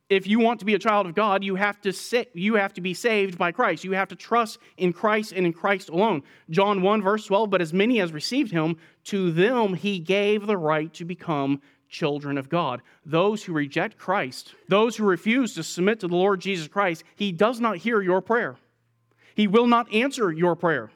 If 0.09 0.25
you 0.25 0.39
want 0.39 0.59
to 0.59 0.65
be 0.65 0.73
a 0.73 0.79
child 0.79 1.05
of 1.05 1.15
God, 1.15 1.43
you 1.43 1.55
have 1.55 1.81
to 1.81 1.91
sit, 1.91 2.31
you 2.33 2.55
have 2.55 2.73
to 2.75 2.81
be 2.81 2.93
saved 2.93 3.37
by 3.37 3.51
Christ. 3.51 3.83
You 3.83 3.91
have 3.91 4.07
to 4.09 4.15
trust 4.15 4.59
in 4.77 4.93
Christ 4.93 5.33
and 5.33 5.45
in 5.45 5.51
Christ 5.51 5.89
alone. 5.89 6.23
John 6.49 6.81
1 6.81 7.01
verse 7.01 7.25
12, 7.25 7.49
but 7.49 7.61
as 7.61 7.73
many 7.73 7.99
as 7.99 8.13
received 8.13 8.51
him, 8.51 8.77
to 9.05 9.31
them 9.31 9.73
he 9.73 9.99
gave 9.99 10.47
the 10.47 10.57
right 10.57 10.93
to 10.93 11.03
become 11.03 11.61
children 11.89 12.37
of 12.37 12.49
God. 12.49 12.81
Those 13.05 13.43
who 13.43 13.53
reject 13.53 13.97
Christ, 13.97 14.55
those 14.69 14.95
who 14.95 15.05
refuse 15.05 15.53
to 15.55 15.63
submit 15.63 15.99
to 16.01 16.07
the 16.07 16.15
Lord 16.15 16.39
Jesus 16.39 16.67
Christ, 16.67 17.03
he 17.15 17.31
does 17.31 17.59
not 17.59 17.77
hear 17.77 18.01
your 18.01 18.21
prayer. 18.21 18.57
He 19.35 19.47
will 19.47 19.67
not 19.67 19.93
answer 19.93 20.31
your 20.31 20.55
prayer 20.55 20.89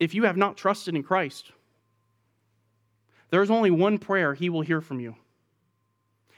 if 0.00 0.14
you 0.14 0.24
have 0.24 0.36
not 0.36 0.56
trusted 0.56 0.96
in 0.96 1.02
Christ. 1.02 1.52
There 3.30 3.42
is 3.42 3.50
only 3.50 3.70
one 3.70 3.98
prayer 3.98 4.34
he 4.34 4.48
will 4.48 4.62
hear 4.62 4.80
from 4.80 5.00
you, 5.00 5.14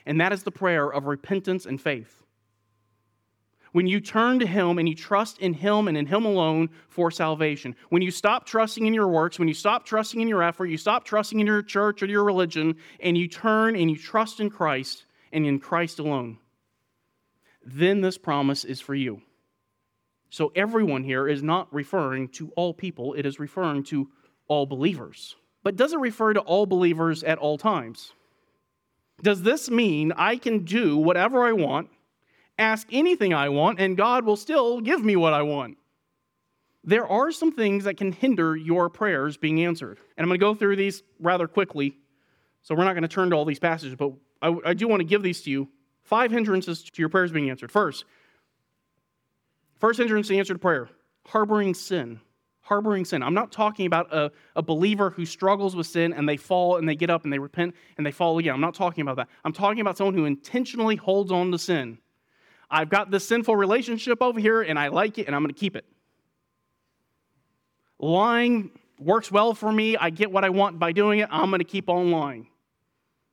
and 0.07 0.21
that 0.21 0.33
is 0.33 0.43
the 0.43 0.51
prayer 0.51 0.89
of 0.89 1.07
repentance 1.07 1.67
and 1.67 1.81
faith. 1.81 2.23
When 3.73 3.87
you 3.87 4.01
turn 4.01 4.41
to 4.41 4.47
Him 4.47 4.79
and 4.79 4.89
you 4.89 4.97
trust 4.97 5.39
in 5.39 5.55
Him 5.55 5.87
and 5.87 5.97
in 5.97 6.07
Him 6.07 6.25
alone 6.25 6.71
for 6.89 7.11
salvation, 7.11 7.77
when 7.89 8.03
you 8.03 8.11
stop 8.11 8.45
trusting 8.45 8.85
in 8.85 8.95
your 8.95 9.07
works, 9.07 9.39
when 9.39 9.49
you 9.49 9.55
stop 9.55 9.85
trusting 9.85 10.21
in 10.21 10.27
your 10.27 10.43
effort, 10.43 10.67
you 10.67 10.77
stop 10.77 11.05
trusting 11.05 11.39
in 11.39 11.47
your 11.47 11.63
church 11.63 12.03
or 12.03 12.07
your 12.07 12.25
religion, 12.25 12.77
and 12.99 13.17
you 13.17 13.29
turn 13.29 13.77
and 13.77 13.89
you 13.91 13.97
trust 13.97 14.41
in 14.41 14.51
Christ 14.51 15.05
and 15.33 15.47
in 15.47 15.61
Christ 15.61 16.01
alone, 16.01 16.39
then 17.65 18.01
this 18.01 18.19
promise 18.19 18.65
is 18.65 18.81
for 18.81 18.95
you. 18.95 19.23
So, 20.31 20.53
everyone 20.55 21.05
here 21.05 21.29
is 21.29 21.43
not 21.43 21.73
referring 21.73 22.29
to 22.31 22.51
all 22.57 22.73
people, 22.75 23.15
it 23.15 23.27
is 23.27 23.39
referring 23.39 23.85
to 23.85 24.09
all 24.49 24.67
believers. 24.67 25.37
But 25.63 25.77
does 25.77 25.93
it 25.93 25.99
refer 25.99 26.33
to 26.33 26.41
all 26.41 26.67
believers 26.67 27.23
at 27.23 27.39
all 27.39 27.59
times? 27.59 28.13
Does 29.23 29.43
this 29.43 29.71
mean 29.71 30.13
I 30.13 30.37
can 30.37 30.65
do 30.65 30.97
whatever 30.97 31.45
I 31.45 31.53
want, 31.53 31.91
ask 32.59 32.87
anything 32.91 33.35
I 33.35 33.49
want, 33.49 33.81
and 33.81 33.97
God 33.97 34.25
will 34.25 34.37
still 34.37 34.81
give 34.81 35.05
me 35.05 35.17
what 35.17 35.33
I 35.33 35.43
want? 35.43 35.77
There 36.83 37.07
are 37.07 37.31
some 37.31 37.53
things 37.53 37.85
that 37.85 37.99
can 37.99 38.13
hinder 38.13 38.57
your 38.57 38.89
prayers 38.89 39.37
being 39.37 39.63
answered. 39.63 39.99
And 40.17 40.25
I'm 40.25 40.29
going 40.29 40.41
to 40.41 40.45
go 40.45 40.55
through 40.55 40.77
these 40.77 41.03
rather 41.19 41.47
quickly. 41.47 41.97
So 42.63 42.75
we're 42.75 42.85
not 42.85 42.95
going 42.95 43.03
to 43.03 43.09
turn 43.09 43.31
to 43.31 43.37
all 43.37 43.45
these 43.45 43.59
passages, 43.59 43.97
but 43.97 44.13
I, 44.41 44.57
I 44.65 44.75
do 44.75 44.89
want 44.89 45.01
to 45.01 45.05
give 45.05 45.23
these 45.23 45.43
to 45.43 45.51
you. 45.51 45.69
Five 46.03 46.31
hindrances 46.31 46.83
to 46.83 47.03
your 47.03 47.11
prayers 47.11 47.33
being 47.33 47.51
answered. 47.51 47.71
First, 47.71 48.07
First 49.81 49.99
hindrance 49.99 50.29
to 50.29 50.37
answered 50.37 50.61
prayer 50.61 50.91
harboring 51.27 51.75
sin. 51.75 52.21
Harboring 52.71 53.05
sin. 53.05 53.21
I'm 53.21 53.35
not 53.35 53.51
talking 53.51 53.87
about 53.87 54.15
a, 54.15 54.31
a 54.55 54.63
believer 54.63 55.11
who 55.11 55.27
struggles 55.27 55.75
with 55.75 55.89
sin 55.89 56.13
and 56.13 56.29
they 56.29 56.37
fall 56.37 56.77
and 56.77 56.89
they 56.89 56.95
get 56.95 57.11
up 57.11 57.25
and 57.25 57.33
they 57.33 57.39
repent 57.41 57.75
and 57.97 58.07
they 58.07 58.13
fall 58.13 58.39
again. 58.39 58.55
I'm 58.55 58.61
not 58.61 58.77
talking 58.77 59.03
about 59.03 59.17
that. 59.17 59.27
I'm 59.45 59.53
talking 59.53 59.81
about 59.81 59.97
someone 59.97 60.15
who 60.15 60.25
intentionally 60.25 60.95
holds 60.95 61.33
on 61.33 61.51
to 61.51 61.59
sin. 61.59 61.99
I've 62.71 62.89
got 62.89 63.11
this 63.11 63.27
sinful 63.27 63.57
relationship 63.57 64.23
over 64.23 64.39
here 64.39 64.63
and 64.63 64.79
I 64.79 64.87
like 64.87 65.19
it 65.19 65.27
and 65.27 65.35
I'm 65.35 65.43
going 65.43 65.53
to 65.53 65.59
keep 65.59 65.75
it. 65.75 65.85
Lying 67.99 68.71
works 69.01 69.33
well 69.33 69.53
for 69.53 69.73
me. 69.73 69.97
I 69.97 70.11
get 70.11 70.31
what 70.31 70.45
I 70.45 70.51
want 70.51 70.79
by 70.79 70.93
doing 70.93 71.19
it. 71.19 71.29
I'm 71.33 71.51
going 71.51 71.59
to 71.59 71.65
keep 71.65 71.89
on 71.89 72.13
lying. 72.13 72.47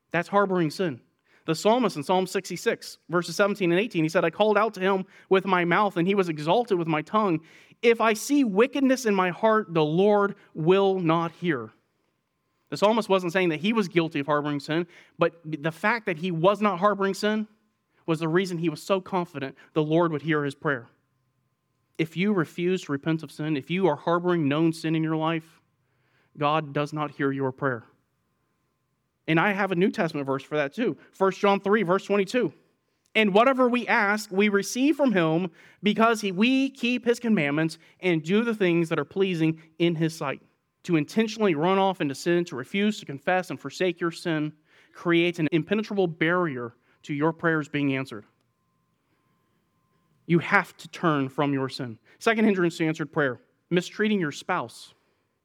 That's 0.09 0.27
harboring 0.27 0.71
sin. 0.71 0.99
The 1.47 1.55
psalmist 1.55 1.95
in 1.95 2.03
Psalm 2.03 2.27
66, 2.27 2.97
verses 3.07 3.37
17 3.37 3.71
and 3.71 3.79
18, 3.79 4.03
he 4.03 4.09
said, 4.09 4.25
I 4.25 4.29
called 4.29 4.57
out 4.57 4.73
to 4.73 4.81
him 4.81 5.05
with 5.29 5.45
my 5.45 5.63
mouth, 5.63 5.95
and 5.95 6.05
he 6.05 6.13
was 6.13 6.27
exalted 6.27 6.77
with 6.77 6.89
my 6.89 7.01
tongue. 7.01 7.39
If 7.81 8.01
I 8.01 8.13
see 8.13 8.43
wickedness 8.43 9.05
in 9.05 9.13
my 9.13 9.29
heart, 9.29 9.73
the 9.73 9.85
Lord 9.85 10.35
will 10.53 10.99
not 10.99 11.31
hear. 11.31 11.69
The 12.69 12.77
psalmist 12.77 13.07
wasn't 13.07 13.33
saying 13.33 13.49
that 13.49 13.61
he 13.61 13.71
was 13.71 13.87
guilty 13.87 14.19
of 14.19 14.25
harboring 14.25 14.59
sin, 14.59 14.87
but 15.17 15.39
the 15.45 15.71
fact 15.71 16.05
that 16.07 16.17
he 16.17 16.31
was 16.31 16.61
not 16.61 16.79
harboring 16.79 17.13
sin 17.13 17.47
was 18.05 18.19
the 18.19 18.27
reason 18.27 18.57
he 18.57 18.69
was 18.69 18.81
so 18.81 18.99
confident 18.99 19.55
the 19.73 19.83
Lord 19.83 20.11
would 20.11 20.21
hear 20.21 20.43
his 20.43 20.55
prayer. 20.55 20.87
If 21.97 22.17
you 22.17 22.33
refuse 22.33 22.83
to 22.83 22.91
repent 22.91 23.23
of 23.23 23.31
sin, 23.31 23.57
if 23.57 23.69
you 23.69 23.87
are 23.87 23.95
harboring 23.95 24.47
known 24.47 24.73
sin 24.73 24.95
in 24.95 25.03
your 25.03 25.15
life, 25.15 25.61
God 26.37 26.73
does 26.73 26.93
not 26.93 27.11
hear 27.11 27.31
your 27.31 27.51
prayer. 27.51 27.83
And 29.27 29.39
I 29.39 29.51
have 29.51 29.71
a 29.71 29.75
New 29.75 29.91
Testament 29.91 30.25
verse 30.25 30.43
for 30.43 30.55
that 30.57 30.73
too. 30.73 30.97
1 31.17 31.31
John 31.33 31.59
3, 31.59 31.83
verse 31.83 32.05
22. 32.05 32.53
And 33.15 33.33
whatever 33.33 33.67
we 33.67 33.87
ask, 33.87 34.31
we 34.31 34.49
receive 34.49 34.95
from 34.95 35.11
him 35.11 35.49
because 35.81 36.21
he, 36.21 36.31
we 36.31 36.69
keep 36.69 37.05
his 37.05 37.19
commandments 37.19 37.77
and 37.99 38.23
do 38.23 38.43
the 38.43 38.53
things 38.53 38.89
that 38.89 38.99
are 38.99 39.05
pleasing 39.05 39.61
in 39.79 39.95
his 39.95 40.15
sight. 40.15 40.41
To 40.83 40.95
intentionally 40.95 41.55
run 41.55 41.79
off 41.79 41.99
into 41.99 42.15
sin, 42.15 42.45
to 42.45 42.55
refuse 42.55 42.99
to 42.99 43.05
confess 43.05 43.49
and 43.49 43.59
forsake 43.59 43.99
your 43.99 44.11
sin, 44.11 44.53
creates 44.93 45.39
an 45.39 45.49
impenetrable 45.51 46.07
barrier 46.07 46.73
to 47.03 47.13
your 47.13 47.33
prayers 47.33 47.67
being 47.67 47.95
answered. 47.95 48.25
You 50.27 50.39
have 50.39 50.75
to 50.77 50.87
turn 50.89 51.29
from 51.29 51.53
your 51.53 51.69
sin. 51.69 51.97
Second 52.19 52.45
hindrance 52.45 52.77
to 52.77 52.85
answered 52.85 53.11
prayer 53.11 53.39
mistreating 53.69 54.19
your 54.19 54.31
spouse 54.31 54.93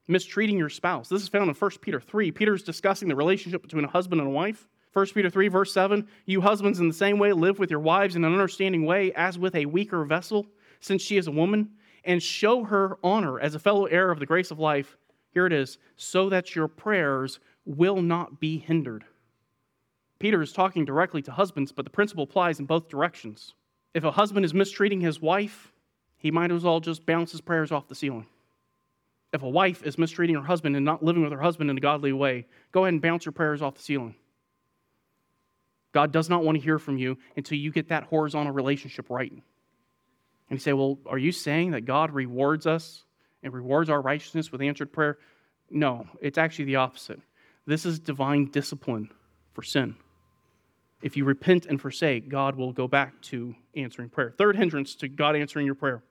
mistreating 0.09 0.59
your 0.59 0.69
spouse. 0.69 1.09
This 1.09 1.23
is 1.23 1.29
found 1.29 1.49
in 1.49 1.55
1 1.55 1.71
Peter 1.81 2.01
3. 2.01 2.31
Peter 2.33 2.55
is 2.55 2.63
discussing 2.63 3.09
the 3.09 3.17
relationship 3.17 3.63
between 3.63 3.85
a 3.85 3.89
husband 3.89 4.21
and 4.21 4.29
a 4.29 4.33
wife. 4.33 4.69
1 4.93 5.07
Peter 5.15 5.31
3, 5.31 5.49
verse 5.49 5.73
7 5.73 6.07
You 6.27 6.41
husbands, 6.41 6.81
in 6.81 6.89
the 6.89 6.95
same 6.95 7.19
way, 7.19 7.33
live 7.33 7.59
with 7.59 7.71
your 7.71 7.81
wives 7.81 8.17
in 8.17 8.25
an 8.25 8.33
understanding 8.33 8.85
way, 8.85 9.13
as 9.15 9.39
with 9.39 9.55
a 9.55 9.67
weaker 9.67 10.05
vessel, 10.05 10.47
since 10.81 11.03
she 11.03 11.17
is 11.17 11.27
a 11.27 11.33
woman, 11.33 11.71
and 12.05 12.23
show 12.23 12.65
her 12.65 12.99
honor 13.03 13.41
as 13.41 13.55
a 13.55 13.59
fellow 13.59 13.87
heir 13.87 14.11
of 14.11 14.19
the 14.19 14.27
grace 14.27 14.51
of 14.51 14.59
life. 14.59 14.97
Here 15.33 15.47
it 15.47 15.53
is 15.53 15.79
so 15.97 16.29
that 16.29 16.55
your 16.55 16.69
prayers 16.69 17.41
will 17.65 18.03
not 18.03 18.41
be 18.41 18.59
hindered. 18.59 19.05
Peter 20.19 20.43
is 20.43 20.53
talking 20.53 20.85
directly 20.85 21.23
to 21.23 21.33
husbands, 21.33 21.73
but 21.73 21.85
the 21.85 21.91
principle 21.91 22.25
applies 22.25 22.61
in 22.61 22.67
both 22.67 22.89
directions. 22.89 23.55
If 23.95 24.05
a 24.05 24.11
husband 24.11 24.45
is 24.45 24.55
mistreating 24.55 25.01
his 25.01 25.21
wife, 25.21 25.73
he 26.17 26.31
might 26.31 26.53
as 26.53 26.65
well 26.65 26.81
just 26.81 27.07
bounce 27.07 27.33
his 27.33 27.41
prayers 27.41 27.73
off 27.73 27.89
the 27.89 27.95
ceiling. 27.95 28.27
If 29.33 29.43
a 29.43 29.49
wife 29.49 29.83
is 29.83 29.99
mistreating 29.99 30.37
her 30.37 30.43
husband 30.43 30.77
and 30.77 30.85
not 30.85 31.03
living 31.03 31.23
with 31.23 31.33
her 31.33 31.41
husband 31.41 31.71
in 31.71 31.79
a 31.79 31.81
godly 31.81 32.13
way, 32.13 32.47
go 32.71 32.85
ahead 32.85 32.93
and 32.93 33.03
bounce 33.03 33.25
your 33.25 33.33
prayers 33.33 33.63
off 33.63 33.75
the 33.75 33.83
ceiling. 33.83 34.15
God 35.93 36.13
does 36.13 36.29
not 36.29 36.43
want 36.43 36.57
to 36.57 36.65
hear 36.65 36.79
from 36.79 36.99
you 36.99 37.19
until 37.37 37.59
you 37.59 37.71
get 37.71 37.89
that 37.89 38.05
horizontal 38.05 38.53
relationship 38.53 39.11
right. 39.11 39.31
And 39.31 39.43
you 40.51 40.59
say, 40.59 40.73
Well, 40.73 40.99
are 41.07 41.19
you 41.19 41.33
saying 41.33 41.73
that 41.73 41.83
God 41.83 42.13
rewards 42.13 42.67
us 42.67 43.05
and 43.43 43.53
rewards 43.53 43.91
our 43.91 44.01
righteousness 44.01 44.51
with 44.51 44.63
answered 44.63 44.93
prayer? 44.93 45.19
No, 45.71 46.07
it's 46.21 46.39
actually 46.39 46.67
the 46.67 46.77
opposite. 46.77 47.21
This 47.67 47.87
is 47.87 47.99
divine 47.99 48.51
discipline 48.51 49.11
for 49.53 49.63
sin. 49.63 49.97
If 51.03 51.17
you 51.17 51.25
repent 51.25 51.67
and 51.67 51.81
forsake, 51.81 52.29
God 52.29 52.57
will 52.57 52.73
go 52.73 52.87
back 52.87 53.21
to 53.23 53.55
answering 53.75 54.09
prayer. 54.09 54.33
Third 54.37 54.57
hindrance 54.57 54.95
to 54.97 55.09
God 55.09 55.37
answering 55.37 55.67
your 55.67 55.75
prayer 55.75 56.03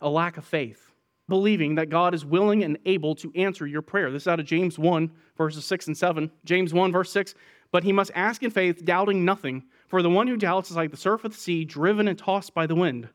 a 0.00 0.08
lack 0.08 0.36
of 0.36 0.44
faith 0.44 0.90
believing 1.28 1.76
that 1.76 1.88
God 1.88 2.14
is 2.14 2.24
willing 2.24 2.64
and 2.64 2.78
able 2.84 3.14
to 3.16 3.32
answer 3.34 3.66
your 3.66 3.82
prayer. 3.82 4.10
This 4.10 4.24
is 4.24 4.28
out 4.28 4.40
of 4.40 4.46
James 4.46 4.78
1, 4.78 5.10
verses 5.36 5.64
6 5.64 5.86
and 5.88 5.96
7. 5.96 6.30
James 6.44 6.74
1, 6.74 6.92
verse 6.92 7.10
6. 7.12 7.34
But 7.74 7.82
he 7.82 7.90
must 7.90 8.12
ask 8.14 8.44
in 8.44 8.52
faith, 8.52 8.84
doubting 8.84 9.24
nothing. 9.24 9.64
For 9.88 10.00
the 10.00 10.08
one 10.08 10.28
who 10.28 10.36
doubts 10.36 10.70
is 10.70 10.76
like 10.76 10.92
the 10.92 10.96
surf 10.96 11.24
of 11.24 11.32
the 11.32 11.36
sea, 11.36 11.64
driven 11.64 12.06
and 12.06 12.16
tossed 12.16 12.54
by 12.54 12.68
the 12.68 12.74
wind. 12.76 13.08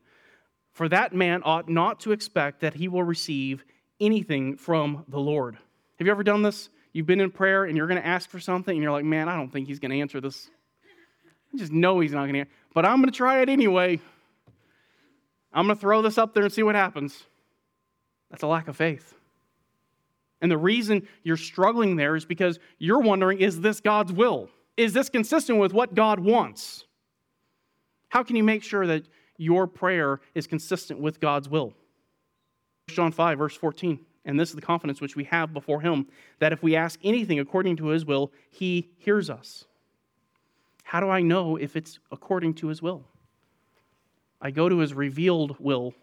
For 0.72 0.86
that 0.90 1.14
man 1.14 1.40
ought 1.46 1.70
not 1.70 2.00
to 2.00 2.12
expect 2.12 2.60
that 2.60 2.74
he 2.74 2.86
will 2.86 3.02
receive 3.02 3.64
anything 4.00 4.58
from 4.58 5.06
the 5.08 5.18
Lord. 5.18 5.54
Have 5.98 6.06
you 6.06 6.10
ever 6.10 6.22
done 6.22 6.42
this? 6.42 6.68
You've 6.92 7.06
been 7.06 7.22
in 7.22 7.30
prayer 7.30 7.64
and 7.64 7.74
you're 7.74 7.86
going 7.86 8.02
to 8.02 8.06
ask 8.06 8.28
for 8.28 8.38
something, 8.38 8.76
and 8.76 8.82
you're 8.82 8.92
like, 8.92 9.06
man, 9.06 9.30
I 9.30 9.36
don't 9.36 9.50
think 9.50 9.66
he's 9.66 9.78
going 9.78 9.92
to 9.92 10.00
answer 10.00 10.20
this. 10.20 10.50
I 11.54 11.56
just 11.56 11.72
know 11.72 12.00
he's 12.00 12.12
not 12.12 12.28
going 12.28 12.44
to, 12.44 12.50
but 12.74 12.84
I'm 12.84 12.96
going 12.96 13.10
to 13.10 13.16
try 13.16 13.40
it 13.40 13.48
anyway. 13.48 13.98
I'm 15.54 15.64
going 15.64 15.74
to 15.74 15.80
throw 15.80 16.02
this 16.02 16.18
up 16.18 16.34
there 16.34 16.42
and 16.42 16.52
see 16.52 16.64
what 16.64 16.74
happens. 16.74 17.24
That's 18.30 18.42
a 18.42 18.46
lack 18.46 18.68
of 18.68 18.76
faith. 18.76 19.14
And 20.40 20.50
the 20.50 20.58
reason 20.58 21.06
you're 21.22 21.36
struggling 21.36 21.96
there 21.96 22.16
is 22.16 22.24
because 22.24 22.58
you're 22.78 23.00
wondering 23.00 23.40
is 23.40 23.60
this 23.60 23.80
God's 23.80 24.12
will? 24.12 24.48
Is 24.76 24.92
this 24.92 25.08
consistent 25.08 25.58
with 25.58 25.72
what 25.72 25.94
God 25.94 26.20
wants? 26.20 26.84
How 28.08 28.22
can 28.22 28.36
you 28.36 28.42
make 28.42 28.62
sure 28.62 28.86
that 28.86 29.04
your 29.36 29.66
prayer 29.66 30.20
is 30.34 30.46
consistent 30.46 31.00
with 31.00 31.20
God's 31.20 31.48
will? 31.48 31.74
John 32.88 33.12
5, 33.12 33.38
verse 33.38 33.56
14. 33.56 34.00
And 34.24 34.38
this 34.38 34.50
is 34.50 34.54
the 34.54 34.62
confidence 34.62 35.00
which 35.00 35.16
we 35.16 35.24
have 35.24 35.52
before 35.52 35.80
Him 35.80 36.06
that 36.38 36.52
if 36.52 36.62
we 36.62 36.76
ask 36.76 36.98
anything 37.02 37.38
according 37.38 37.76
to 37.76 37.86
His 37.86 38.04
will, 38.04 38.32
He 38.50 38.90
hears 38.98 39.30
us. 39.30 39.64
How 40.82 41.00
do 41.00 41.08
I 41.08 41.22
know 41.22 41.56
if 41.56 41.76
it's 41.76 41.98
according 42.10 42.54
to 42.54 42.68
His 42.68 42.82
will? 42.82 43.04
I 44.40 44.50
go 44.50 44.68
to 44.68 44.78
His 44.78 44.92
revealed 44.94 45.56
will 45.58 45.94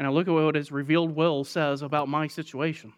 and 0.00 0.06
I 0.06 0.10
look 0.10 0.28
at 0.28 0.32
what 0.32 0.54
his 0.54 0.72
revealed 0.72 1.14
will 1.14 1.44
says 1.44 1.82
about 1.82 2.08
my 2.08 2.26
situation 2.26 2.94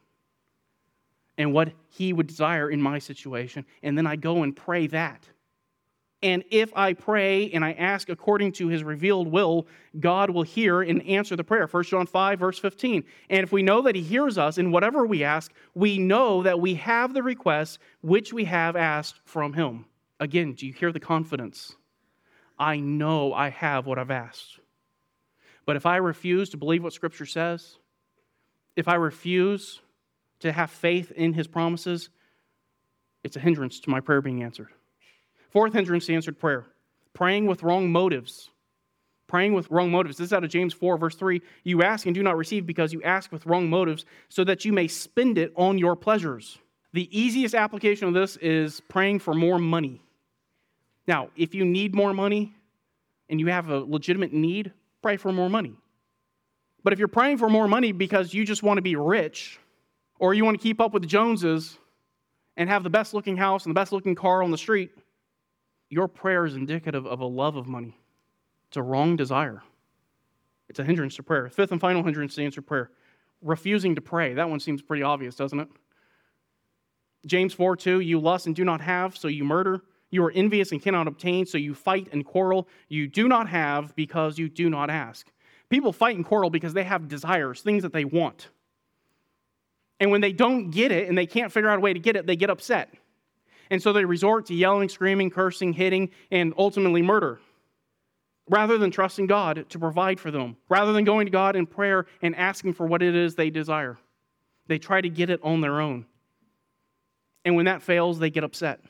and 1.37 1.53
what 1.53 1.73
he 1.89 2.13
would 2.13 2.29
desire 2.29 2.71
in 2.71 2.81
my 2.81 3.01
situation, 3.01 3.67
and 3.83 3.99
then 3.99 4.07
I 4.07 4.15
go 4.15 4.45
and 4.45 4.55
pray 4.55 4.87
that. 4.87 5.29
And 6.23 6.45
if 6.53 6.73
I 6.77 6.93
pray 6.93 7.51
and 7.51 7.65
I 7.65 7.73
ask 7.73 8.09
according 8.09 8.53
to 8.53 8.69
his 8.69 8.85
revealed 8.85 9.27
will, 9.27 9.67
God 9.99 10.31
will 10.31 10.45
hear 10.45 10.83
and 10.83 11.05
answer 11.05 11.35
the 11.35 11.43
prayer. 11.43 11.67
1 11.67 11.83
John 11.83 12.07
5, 12.07 12.39
verse 12.39 12.61
15. 12.61 13.03
And 13.31 13.43
if 13.43 13.51
we 13.51 13.65
know 13.65 13.83
that 13.83 13.97
he 13.97 14.03
hears 14.03 14.39
us 14.39 14.57
in 14.57 14.71
whatever 14.71 15.05
we 15.05 15.25
ask, 15.25 15.53
we 15.75 15.99
know 15.99 16.45
that 16.45 16.61
we 16.61 16.75
have 16.75 17.15
the 17.15 17.23
request 17.25 17.81
which 18.03 18.33
we 18.33 18.45
have 18.45 18.77
asked 18.77 19.17
from 19.25 19.55
him. 19.55 19.87
Again, 20.21 20.53
do 20.53 20.69
you 20.69 20.73
hear 20.73 20.93
the 20.93 21.01
confidence? 21.01 21.75
I 22.61 22.77
know 22.77 23.33
I 23.33 23.49
have 23.49 23.89
what 23.89 23.99
I've 23.99 24.13
asked. 24.13 24.61
But 25.65 25.77
if 25.77 25.87
I 25.87 25.97
refuse 25.97 26.51
to 26.51 26.57
believe 26.57 26.83
what 26.83 26.93
Scripture 26.93 27.27
says, 27.27 27.77
if 28.77 28.89
I 28.89 28.95
refuse 28.95 29.81
to 30.41 30.53
have 30.53 30.71
faith 30.71 31.13
in 31.13 31.33
His 31.33 31.47
promises, 31.47 32.09
it's 33.23 33.37
a 33.37 33.41
hindrance 33.41 33.81
to 33.81 33.91
my 33.91 34.01
prayer 34.01 34.21
being 34.21 34.43
answered. 34.43 34.69
Fourth 35.51 35.73
hindrance 35.73 36.07
to 36.07 36.15
answered 36.15 36.39
prayer 36.39 36.67
praying 37.15 37.47
with 37.47 37.63
wrong 37.63 37.91
motives. 37.93 38.49
Praying 39.27 39.55
with 39.55 39.71
wrong 39.71 39.91
motives. 39.91 40.17
This 40.19 40.27
is 40.27 40.33
out 40.33 40.45
of 40.45 40.51
James 40.51 40.75
4, 40.75 40.99
verse 40.99 41.15
3. 41.15 41.41
You 41.63 41.83
ask 41.83 42.07
and 42.07 42.15
do 42.15 42.23
not 42.23 42.37
receive 42.37 42.67
because 42.67 42.93
you 42.93 43.03
ask 43.03 43.31
with 43.31 43.47
wrong 43.47 43.69
motives, 43.71 44.05
so 44.29 44.45
that 44.45 44.65
you 44.65 44.73
may 44.73 44.89
spend 44.89 45.39
it 45.39 45.53
on 45.57 45.79
your 45.79 45.97
pleasures. 45.97 46.59
The 46.93 47.09
easiest 47.19 47.55
application 47.55 48.09
of 48.09 48.15
this 48.15 48.37
is 48.39 48.81
praying 48.89 49.21
for 49.21 49.35
more 49.35 49.59
money. 49.59 50.03
Now, 51.07 51.29
if 51.37 51.55
you 51.55 51.65
need 51.65 51.95
more 51.95 52.13
money 52.13 52.55
and 53.29 53.41
you 53.41 53.47
have 53.47 53.71
a 53.71 53.79
legitimate 53.79 54.33
need, 54.33 54.73
pray 55.03 55.17
for 55.17 55.33
more 55.33 55.51
money. 55.51 55.75
But 56.85 56.93
if 56.93 56.99
you're 56.99 57.09
praying 57.09 57.39
for 57.39 57.49
more 57.49 57.69
money 57.69 57.93
because 57.93 58.33
you 58.35 58.45
just 58.45 58.63
want 58.63 58.79
to 58.79 58.83
be 58.83 58.97
rich, 58.97 59.59
or 60.19 60.35
you 60.35 60.45
want 60.45 60.59
to 60.59 60.63
keep 60.63 60.81
up 60.81 60.93
with 60.93 61.03
the 61.03 61.09
Joneses 61.09 61.79
and 62.57 62.69
have 62.69 62.83
the 62.83 62.91
best 62.91 63.15
looking 63.15 63.37
house 63.37 63.65
and 63.65 63.71
the 63.71 63.79
best 63.79 63.93
looking 63.93 64.15
car 64.15 64.43
on 64.43 64.51
the 64.51 64.59
street, 64.59 64.91
your 65.89 66.09
prayer 66.09 66.45
is 66.45 66.55
indicative 66.55 67.07
of 67.07 67.21
a 67.21 67.27
love 67.27 67.57
of 67.57 67.67
money. 67.67 67.99
It's 68.69 68.77
a 68.77 68.83
wrong 68.83 69.17
desire. 69.17 69.63
It's 70.69 70.79
a 70.79 70.85
hindrance 70.85 71.17
to 71.17 71.23
prayer. 71.23 71.49
Fifth 71.51 71.73
and 71.73 71.81
final 71.81 72.03
hindrance 72.03 72.35
to 72.37 72.45
answer 72.45 72.63
prayer 72.63 72.91
refusing 73.43 73.95
to 73.97 74.01
pray. 74.01 74.35
That 74.35 74.49
one 74.49 74.61
seems 74.61 74.81
pretty 74.81 75.03
obvious, 75.03 75.35
doesn't 75.35 75.59
it? 75.59 75.69
James 77.27 77.53
4 77.53 77.77
2, 77.77 78.01
you 78.01 78.19
lust 78.19 78.47
and 78.47 78.57
do 78.57 78.65
not 78.65 78.81
have, 78.81 79.17
so 79.17 79.29
you 79.29 79.45
murder. 79.45 79.83
You 80.13 80.23
are 80.25 80.31
envious 80.31 80.71
and 80.71 80.81
cannot 80.81 81.09
obtain, 81.09 81.47
so 81.47 81.57
you 81.59 81.75
fight 81.75 82.09
and 82.13 82.25
quarrel. 82.25 82.69
You 82.89 83.09
do 83.09 83.27
not 83.27 83.49
have 83.49 83.97
because 83.97 84.39
you 84.39 84.49
do 84.49 84.69
not 84.69 84.91
ask. 84.91 85.27
People 85.71 85.91
fight 85.93 86.17
and 86.17 86.25
quarrel 86.25 86.51
because 86.51 86.75
they 86.75 86.85
have 86.85 87.09
desires, 87.09 87.63
things 87.63 87.83
that 87.83 87.95
they 87.95 88.05
want. 88.05 88.51
And 89.99 90.11
when 90.11 90.21
they 90.21 90.33
don't 90.33 90.71
get 90.71 90.93
it 90.93 91.09
and 91.09 91.17
they 91.17 91.25
can't 91.25 91.51
figure 91.51 91.71
out 91.71 91.79
a 91.79 91.81
way 91.81 91.95
to 91.95 91.99
get 91.99 92.15
it, 92.15 92.27
they 92.27 92.37
get 92.37 92.51
upset. 92.51 92.93
And 93.71 93.83
so 93.83 93.95
they 93.95 94.05
resort 94.05 94.47
to 94.47 94.55
yelling, 94.55 94.91
screaming, 94.91 95.31
cursing, 95.31 95.73
hitting, 95.73 96.11
and 96.31 96.53
ultimately 96.59 97.01
murder. 97.01 97.41
Rather 98.51 98.77
than 98.77 98.91
trusting 98.91 99.29
God 99.29 99.65
to 99.71 99.79
provide 99.79 100.21
for 100.21 100.31
them, 100.31 100.59
rather 100.69 100.93
than 100.93 101.05
going 101.05 101.25
to 101.25 101.33
God 101.33 101.57
in 101.57 101.65
prayer 101.65 102.05
and 102.21 102.37
asking 102.37 102.75
for 102.75 102.87
what 102.87 103.03
it 103.03 103.15
is 103.15 103.35
they 103.35 103.49
desire, 103.49 103.97
they 104.67 104.79
try 104.79 105.01
to 105.01 105.09
get 105.09 105.31
it 105.31 105.41
on 105.43 105.63
their 105.63 105.81
own. 105.81 106.05
And 107.47 107.57
when 107.57 107.65
that 107.65 107.81
fails, 107.81 108.19
they 108.19 108.29
get 108.29 108.45
upset. 108.45 108.81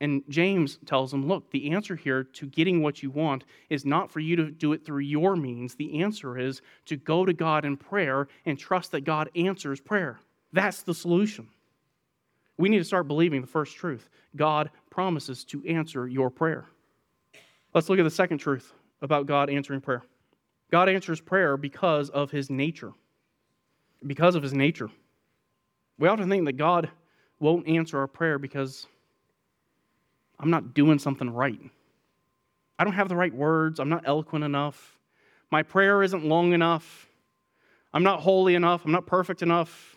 And 0.00 0.22
James 0.28 0.78
tells 0.86 1.10
them, 1.10 1.28
look, 1.28 1.50
the 1.50 1.70
answer 1.70 1.94
here 1.94 2.24
to 2.24 2.46
getting 2.46 2.82
what 2.82 3.02
you 3.02 3.10
want 3.10 3.44
is 3.70 3.84
not 3.84 4.10
for 4.10 4.20
you 4.20 4.36
to 4.36 4.50
do 4.50 4.72
it 4.72 4.84
through 4.84 5.00
your 5.00 5.36
means. 5.36 5.74
The 5.74 6.02
answer 6.02 6.36
is 6.36 6.62
to 6.86 6.96
go 6.96 7.24
to 7.24 7.32
God 7.32 7.64
in 7.64 7.76
prayer 7.76 8.26
and 8.44 8.58
trust 8.58 8.90
that 8.92 9.04
God 9.04 9.30
answers 9.36 9.80
prayer. 9.80 10.18
That's 10.52 10.82
the 10.82 10.94
solution. 10.94 11.48
We 12.56 12.68
need 12.68 12.78
to 12.78 12.84
start 12.84 13.08
believing 13.08 13.40
the 13.40 13.46
first 13.46 13.76
truth 13.76 14.08
God 14.36 14.70
promises 14.90 15.44
to 15.46 15.64
answer 15.66 16.06
your 16.08 16.30
prayer. 16.30 16.66
Let's 17.72 17.88
look 17.88 17.98
at 17.98 18.04
the 18.04 18.10
second 18.10 18.38
truth 18.38 18.72
about 19.02 19.26
God 19.26 19.50
answering 19.50 19.80
prayer. 19.80 20.02
God 20.70 20.88
answers 20.88 21.20
prayer 21.20 21.56
because 21.56 22.10
of 22.10 22.30
his 22.30 22.50
nature. 22.50 22.92
Because 24.06 24.34
of 24.34 24.42
his 24.42 24.52
nature. 24.52 24.90
We 25.98 26.08
often 26.08 26.28
think 26.28 26.44
that 26.46 26.56
God 26.56 26.90
won't 27.38 27.66
answer 27.68 27.98
our 27.98 28.06
prayer 28.06 28.38
because 28.38 28.86
I'm 30.44 30.50
not 30.50 30.74
doing 30.74 30.98
something 30.98 31.30
right. 31.30 31.58
I 32.78 32.84
don't 32.84 32.92
have 32.92 33.08
the 33.08 33.16
right 33.16 33.32
words. 33.32 33.80
I'm 33.80 33.88
not 33.88 34.02
eloquent 34.04 34.44
enough. 34.44 34.98
My 35.50 35.62
prayer 35.62 36.02
isn't 36.02 36.22
long 36.22 36.52
enough. 36.52 37.08
I'm 37.94 38.02
not 38.02 38.20
holy 38.20 38.54
enough. 38.54 38.84
I'm 38.84 38.92
not 38.92 39.06
perfect 39.06 39.40
enough. 39.40 39.96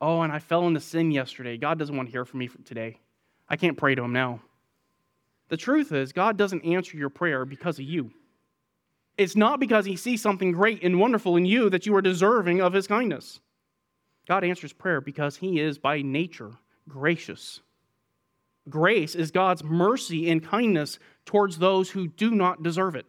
Oh, 0.00 0.22
and 0.22 0.32
I 0.32 0.40
fell 0.40 0.66
into 0.66 0.80
sin 0.80 1.12
yesterday. 1.12 1.56
God 1.56 1.78
doesn't 1.78 1.96
want 1.96 2.08
to 2.08 2.10
hear 2.10 2.24
from 2.24 2.40
me 2.40 2.50
today. 2.64 2.98
I 3.48 3.56
can't 3.56 3.76
pray 3.76 3.94
to 3.94 4.02
Him 4.02 4.12
now. 4.12 4.40
The 5.50 5.56
truth 5.56 5.92
is, 5.92 6.12
God 6.12 6.36
doesn't 6.36 6.64
answer 6.64 6.96
your 6.96 7.08
prayer 7.08 7.44
because 7.44 7.78
of 7.78 7.84
you. 7.84 8.10
It's 9.16 9.36
not 9.36 9.60
because 9.60 9.84
He 9.86 9.94
sees 9.94 10.20
something 10.20 10.50
great 10.50 10.82
and 10.82 10.98
wonderful 10.98 11.36
in 11.36 11.46
you 11.46 11.70
that 11.70 11.86
you 11.86 11.94
are 11.94 12.02
deserving 12.02 12.60
of 12.60 12.72
His 12.72 12.88
kindness. 12.88 13.38
God 14.26 14.42
answers 14.42 14.72
prayer 14.72 15.00
because 15.00 15.36
He 15.36 15.60
is 15.60 15.78
by 15.78 16.02
nature 16.02 16.50
gracious. 16.88 17.60
Grace 18.70 19.14
is 19.14 19.30
God's 19.30 19.64
mercy 19.64 20.30
and 20.30 20.44
kindness 20.44 20.98
towards 21.24 21.58
those 21.58 21.90
who 21.90 22.08
do 22.08 22.30
not 22.30 22.62
deserve 22.62 22.94
it. 22.94 23.06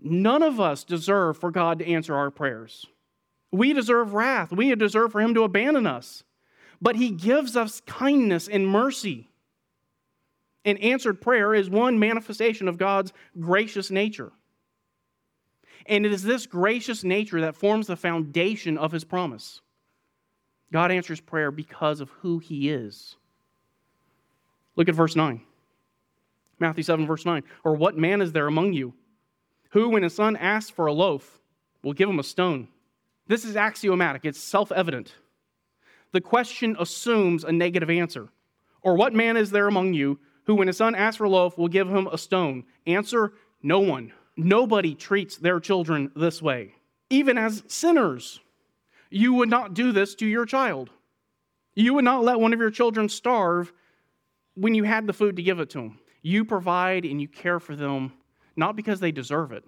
None 0.00 0.42
of 0.42 0.60
us 0.60 0.84
deserve 0.84 1.38
for 1.38 1.50
God 1.50 1.78
to 1.78 1.86
answer 1.86 2.14
our 2.14 2.30
prayers. 2.30 2.86
We 3.52 3.72
deserve 3.72 4.14
wrath. 4.14 4.50
We 4.50 4.74
deserve 4.74 5.12
for 5.12 5.20
Him 5.20 5.34
to 5.34 5.44
abandon 5.44 5.86
us. 5.86 6.24
But 6.80 6.96
He 6.96 7.10
gives 7.10 7.56
us 7.56 7.80
kindness 7.86 8.48
and 8.48 8.66
mercy. 8.66 9.28
And 10.64 10.78
answered 10.78 11.20
prayer 11.20 11.54
is 11.54 11.68
one 11.68 11.98
manifestation 11.98 12.66
of 12.68 12.78
God's 12.78 13.12
gracious 13.38 13.90
nature. 13.90 14.32
And 15.86 16.06
it 16.06 16.12
is 16.12 16.22
this 16.22 16.46
gracious 16.46 17.04
nature 17.04 17.40
that 17.40 17.56
forms 17.56 17.86
the 17.86 17.96
foundation 17.96 18.78
of 18.78 18.92
His 18.92 19.04
promise. 19.04 19.60
God 20.72 20.90
answers 20.90 21.20
prayer 21.20 21.50
because 21.50 22.00
of 22.00 22.10
who 22.20 22.38
He 22.38 22.70
is. 22.70 23.16
Look 24.76 24.88
at 24.88 24.94
verse 24.94 25.16
9. 25.16 25.40
Matthew 26.58 26.82
7, 26.84 27.06
verse 27.06 27.26
9. 27.26 27.42
Or 27.64 27.74
what 27.74 27.96
man 27.96 28.22
is 28.22 28.32
there 28.32 28.46
among 28.46 28.72
you 28.72 28.94
who, 29.70 29.88
when 29.88 30.02
his 30.02 30.14
son 30.14 30.36
asks 30.36 30.70
for 30.70 30.86
a 30.86 30.92
loaf, 30.92 31.40
will 31.82 31.92
give 31.92 32.08
him 32.08 32.18
a 32.18 32.24
stone? 32.24 32.68
This 33.26 33.44
is 33.44 33.56
axiomatic, 33.56 34.24
it's 34.24 34.40
self 34.40 34.70
evident. 34.72 35.14
The 36.12 36.20
question 36.20 36.76
assumes 36.78 37.44
a 37.44 37.52
negative 37.52 37.90
answer. 37.90 38.28
Or 38.82 38.96
what 38.96 39.14
man 39.14 39.36
is 39.36 39.50
there 39.50 39.68
among 39.68 39.94
you 39.94 40.18
who, 40.44 40.56
when 40.56 40.66
his 40.66 40.76
son 40.76 40.94
asks 40.94 41.16
for 41.16 41.24
a 41.24 41.30
loaf, 41.30 41.56
will 41.56 41.68
give 41.68 41.88
him 41.88 42.06
a 42.06 42.18
stone? 42.18 42.64
Answer 42.86 43.32
no 43.62 43.80
one. 43.80 44.12
Nobody 44.36 44.94
treats 44.94 45.36
their 45.36 45.60
children 45.60 46.10
this 46.16 46.42
way. 46.42 46.74
Even 47.10 47.38
as 47.38 47.62
sinners, 47.66 48.40
you 49.10 49.34
would 49.34 49.48
not 49.48 49.74
do 49.74 49.92
this 49.92 50.14
to 50.16 50.26
your 50.26 50.46
child. 50.46 50.90
You 51.74 51.94
would 51.94 52.04
not 52.04 52.24
let 52.24 52.40
one 52.40 52.52
of 52.52 52.58
your 52.58 52.70
children 52.70 53.08
starve 53.08 53.72
when 54.54 54.74
you 54.74 54.84
had 54.84 55.06
the 55.06 55.12
food 55.12 55.36
to 55.36 55.42
give 55.42 55.60
it 55.60 55.70
to 55.70 55.78
them. 55.78 55.98
You 56.22 56.44
provide 56.44 57.04
and 57.04 57.20
you 57.20 57.28
care 57.28 57.58
for 57.58 57.74
them 57.74 58.12
not 58.56 58.76
because 58.76 59.00
they 59.00 59.12
deserve 59.12 59.52
it, 59.52 59.64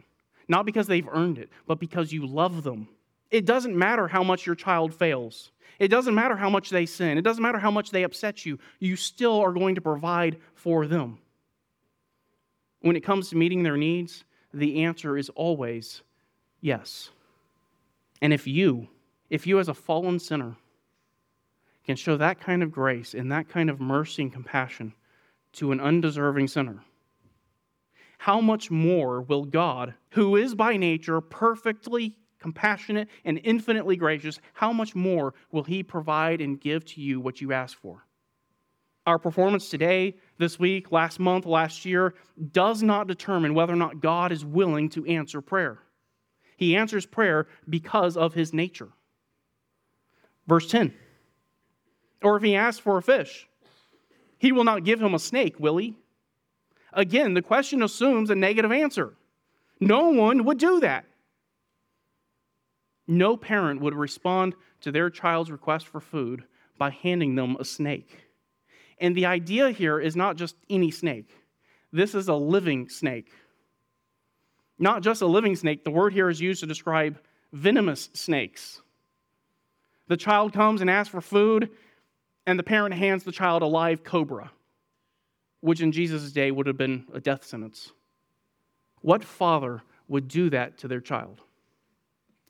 not 0.48 0.66
because 0.66 0.86
they've 0.86 1.08
earned 1.10 1.38
it, 1.38 1.50
but 1.66 1.80
because 1.80 2.12
you 2.12 2.26
love 2.26 2.62
them. 2.62 2.88
It 3.30 3.46
doesn't 3.46 3.76
matter 3.76 4.06
how 4.06 4.22
much 4.22 4.46
your 4.46 4.54
child 4.54 4.94
fails. 4.94 5.50
It 5.78 5.88
doesn't 5.88 6.14
matter 6.14 6.36
how 6.36 6.50
much 6.50 6.70
they 6.70 6.86
sin. 6.86 7.18
It 7.18 7.22
doesn't 7.22 7.42
matter 7.42 7.58
how 7.58 7.70
much 7.70 7.90
they 7.90 8.04
upset 8.04 8.46
you. 8.46 8.58
You 8.78 8.96
still 8.96 9.40
are 9.40 9.52
going 9.52 9.74
to 9.74 9.80
provide 9.80 10.38
for 10.54 10.86
them. 10.86 11.18
When 12.80 12.96
it 12.96 13.00
comes 13.00 13.30
to 13.30 13.36
meeting 13.36 13.62
their 13.62 13.76
needs, 13.76 14.24
the 14.52 14.84
answer 14.84 15.16
is 15.16 15.30
always 15.30 16.02
yes. 16.60 17.10
And 18.20 18.32
if 18.32 18.46
you, 18.46 18.88
if 19.30 19.46
you 19.46 19.58
as 19.58 19.68
a 19.68 19.74
fallen 19.74 20.18
sinner, 20.18 20.56
can 21.84 21.96
show 21.96 22.16
that 22.16 22.40
kind 22.40 22.62
of 22.62 22.72
grace 22.72 23.14
and 23.14 23.30
that 23.30 23.48
kind 23.48 23.68
of 23.68 23.80
mercy 23.80 24.22
and 24.22 24.32
compassion 24.32 24.94
to 25.52 25.72
an 25.72 25.80
undeserving 25.80 26.48
sinner, 26.48 26.82
how 28.18 28.40
much 28.40 28.70
more 28.70 29.22
will 29.22 29.44
God, 29.44 29.94
who 30.10 30.36
is 30.36 30.54
by 30.54 30.76
nature 30.76 31.20
perfectly 31.20 32.16
compassionate 32.38 33.08
and 33.24 33.40
infinitely 33.44 33.96
gracious, 33.96 34.38
how 34.52 34.72
much 34.72 34.94
more 34.94 35.34
will 35.52 35.62
He 35.62 35.82
provide 35.82 36.40
and 36.40 36.60
give 36.60 36.84
to 36.86 37.00
you 37.00 37.20
what 37.20 37.40
you 37.40 37.52
ask 37.52 37.78
for? 37.78 38.04
Our 39.06 39.18
performance 39.18 39.68
today, 39.68 40.16
this 40.38 40.58
week, 40.58 40.90
last 40.90 41.20
month, 41.20 41.44
last 41.44 41.84
year, 41.84 42.14
does 42.52 42.82
not 42.82 43.06
determine 43.06 43.54
whether 43.54 43.72
or 43.72 43.76
not 43.76 44.00
God 44.00 44.32
is 44.32 44.44
willing 44.44 44.88
to 44.90 45.04
answer 45.04 45.40
prayer. 45.42 45.78
He 46.56 46.76
answers 46.76 47.04
prayer 47.04 47.46
because 47.68 48.16
of 48.16 48.34
His 48.34 48.54
nature. 48.54 48.88
Verse 50.46 50.68
10 50.68 50.94
or 52.24 52.36
if 52.36 52.42
he 52.42 52.56
asks 52.56 52.80
for 52.80 52.96
a 52.96 53.02
fish, 53.02 53.46
he 54.38 54.50
will 54.50 54.64
not 54.64 54.84
give 54.84 55.00
him 55.00 55.14
a 55.14 55.18
snake, 55.18 55.60
will 55.60 55.76
he? 55.76 55.96
Again, 56.92 57.34
the 57.34 57.42
question 57.42 57.82
assumes 57.82 58.30
a 58.30 58.34
negative 58.34 58.72
answer. 58.72 59.14
No 59.80 60.08
one 60.08 60.44
would 60.44 60.58
do 60.58 60.80
that. 60.80 61.04
No 63.06 63.36
parent 63.36 63.80
would 63.80 63.94
respond 63.94 64.54
to 64.80 64.90
their 64.90 65.10
child's 65.10 65.50
request 65.50 65.86
for 65.86 66.00
food 66.00 66.44
by 66.78 66.90
handing 66.90 67.34
them 67.34 67.56
a 67.60 67.64
snake. 67.64 68.24
And 68.98 69.14
the 69.14 69.26
idea 69.26 69.70
here 69.70 70.00
is 70.00 70.16
not 70.16 70.36
just 70.36 70.56
any 70.70 70.90
snake, 70.90 71.28
this 71.92 72.14
is 72.14 72.28
a 72.28 72.34
living 72.34 72.88
snake. 72.88 73.30
Not 74.78 75.02
just 75.02 75.22
a 75.22 75.26
living 75.26 75.54
snake, 75.54 75.84
the 75.84 75.90
word 75.90 76.12
here 76.12 76.28
is 76.28 76.40
used 76.40 76.60
to 76.60 76.66
describe 76.66 77.20
venomous 77.52 78.10
snakes. 78.12 78.80
The 80.08 80.16
child 80.16 80.52
comes 80.52 80.80
and 80.80 80.90
asks 80.90 81.10
for 81.10 81.20
food, 81.20 81.70
and 82.46 82.58
the 82.58 82.62
parent 82.62 82.94
hands 82.94 83.24
the 83.24 83.32
child 83.32 83.62
a 83.62 83.66
live 83.66 84.04
cobra, 84.04 84.50
which 85.60 85.80
in 85.80 85.92
Jesus' 85.92 86.32
day 86.32 86.50
would 86.50 86.66
have 86.66 86.76
been 86.76 87.06
a 87.12 87.20
death 87.20 87.44
sentence. 87.44 87.92
What 89.00 89.24
father 89.24 89.82
would 90.08 90.28
do 90.28 90.50
that 90.50 90.78
to 90.78 90.88
their 90.88 91.00
child? 91.00 91.40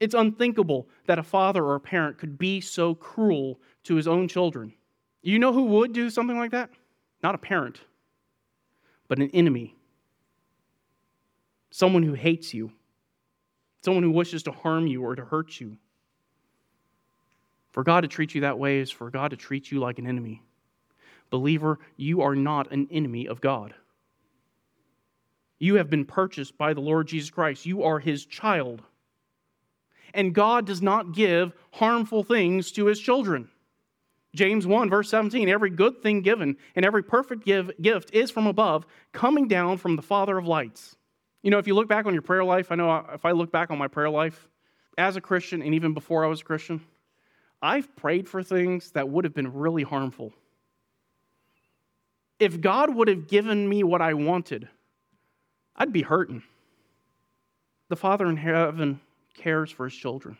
It's 0.00 0.14
unthinkable 0.14 0.88
that 1.06 1.18
a 1.18 1.22
father 1.22 1.64
or 1.64 1.76
a 1.76 1.80
parent 1.80 2.18
could 2.18 2.36
be 2.36 2.60
so 2.60 2.94
cruel 2.94 3.60
to 3.84 3.94
his 3.94 4.08
own 4.08 4.28
children. 4.28 4.74
You 5.22 5.38
know 5.38 5.52
who 5.52 5.64
would 5.64 5.92
do 5.92 6.10
something 6.10 6.36
like 6.36 6.50
that? 6.50 6.70
Not 7.22 7.34
a 7.34 7.38
parent, 7.38 7.80
but 9.08 9.18
an 9.18 9.30
enemy. 9.30 9.74
Someone 11.70 12.02
who 12.02 12.12
hates 12.12 12.52
you, 12.52 12.72
someone 13.82 14.02
who 14.02 14.10
wishes 14.10 14.42
to 14.42 14.52
harm 14.52 14.86
you 14.86 15.02
or 15.02 15.14
to 15.14 15.24
hurt 15.24 15.60
you. 15.60 15.78
For 17.74 17.82
God 17.82 18.02
to 18.02 18.08
treat 18.08 18.36
you 18.36 18.42
that 18.42 18.60
way 18.60 18.78
is 18.78 18.92
for 18.92 19.10
God 19.10 19.32
to 19.32 19.36
treat 19.36 19.72
you 19.72 19.80
like 19.80 19.98
an 19.98 20.06
enemy. 20.06 20.44
Believer, 21.30 21.80
you 21.96 22.22
are 22.22 22.36
not 22.36 22.70
an 22.70 22.86
enemy 22.88 23.26
of 23.26 23.40
God. 23.40 23.74
You 25.58 25.74
have 25.74 25.90
been 25.90 26.04
purchased 26.04 26.56
by 26.56 26.72
the 26.72 26.80
Lord 26.80 27.08
Jesus 27.08 27.30
Christ. 27.30 27.66
You 27.66 27.82
are 27.82 27.98
his 27.98 28.26
child. 28.26 28.82
And 30.14 30.32
God 30.32 30.66
does 30.66 30.82
not 30.82 31.14
give 31.14 31.52
harmful 31.72 32.22
things 32.22 32.70
to 32.72 32.86
his 32.86 33.00
children. 33.00 33.48
James 34.36 34.68
1, 34.68 34.88
verse 34.88 35.10
17 35.10 35.48
every 35.48 35.70
good 35.70 36.00
thing 36.00 36.20
given 36.20 36.56
and 36.76 36.86
every 36.86 37.02
perfect 37.02 37.44
give, 37.44 37.72
gift 37.82 38.14
is 38.14 38.30
from 38.30 38.46
above, 38.46 38.86
coming 39.10 39.48
down 39.48 39.78
from 39.78 39.96
the 39.96 40.02
Father 40.02 40.38
of 40.38 40.46
lights. 40.46 40.94
You 41.42 41.50
know, 41.50 41.58
if 41.58 41.66
you 41.66 41.74
look 41.74 41.88
back 41.88 42.06
on 42.06 42.12
your 42.12 42.22
prayer 42.22 42.44
life, 42.44 42.70
I 42.70 42.76
know 42.76 43.04
if 43.12 43.24
I 43.24 43.32
look 43.32 43.50
back 43.50 43.72
on 43.72 43.78
my 43.78 43.88
prayer 43.88 44.10
life 44.10 44.48
as 44.96 45.16
a 45.16 45.20
Christian 45.20 45.60
and 45.60 45.74
even 45.74 45.92
before 45.92 46.24
I 46.24 46.28
was 46.28 46.40
a 46.40 46.44
Christian, 46.44 46.80
I've 47.64 47.96
prayed 47.96 48.28
for 48.28 48.42
things 48.42 48.90
that 48.90 49.08
would 49.08 49.24
have 49.24 49.32
been 49.32 49.50
really 49.50 49.84
harmful. 49.84 50.34
If 52.38 52.60
God 52.60 52.94
would 52.94 53.08
have 53.08 53.26
given 53.26 53.66
me 53.66 53.82
what 53.82 54.02
I 54.02 54.12
wanted, 54.12 54.68
I'd 55.74 55.90
be 55.90 56.02
hurting. 56.02 56.42
The 57.88 57.96
Father 57.96 58.26
in 58.26 58.36
heaven 58.36 59.00
cares 59.32 59.70
for 59.70 59.84
his 59.84 59.94
children. 59.94 60.36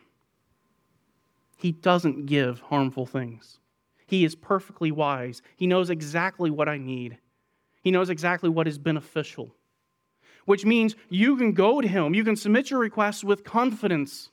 He 1.57 1.71
doesn't 1.71 2.27
give 2.27 2.59
harmful 2.59 3.07
things. 3.07 3.57
He 4.05 4.23
is 4.23 4.35
perfectly 4.35 4.91
wise. 4.91 5.41
He 5.55 5.65
knows 5.65 5.89
exactly 5.89 6.51
what 6.51 6.69
I 6.69 6.77
need. 6.77 7.17
He 7.81 7.89
knows 7.89 8.11
exactly 8.11 8.49
what 8.49 8.67
is 8.67 8.77
beneficial, 8.77 9.49
which 10.45 10.63
means 10.63 10.95
you 11.09 11.37
can 11.37 11.53
go 11.53 11.81
to 11.81 11.87
Him. 11.87 12.13
You 12.13 12.23
can 12.23 12.35
submit 12.35 12.69
your 12.69 12.79
requests 12.79 13.23
with 13.23 13.43
confidence. 13.43 14.29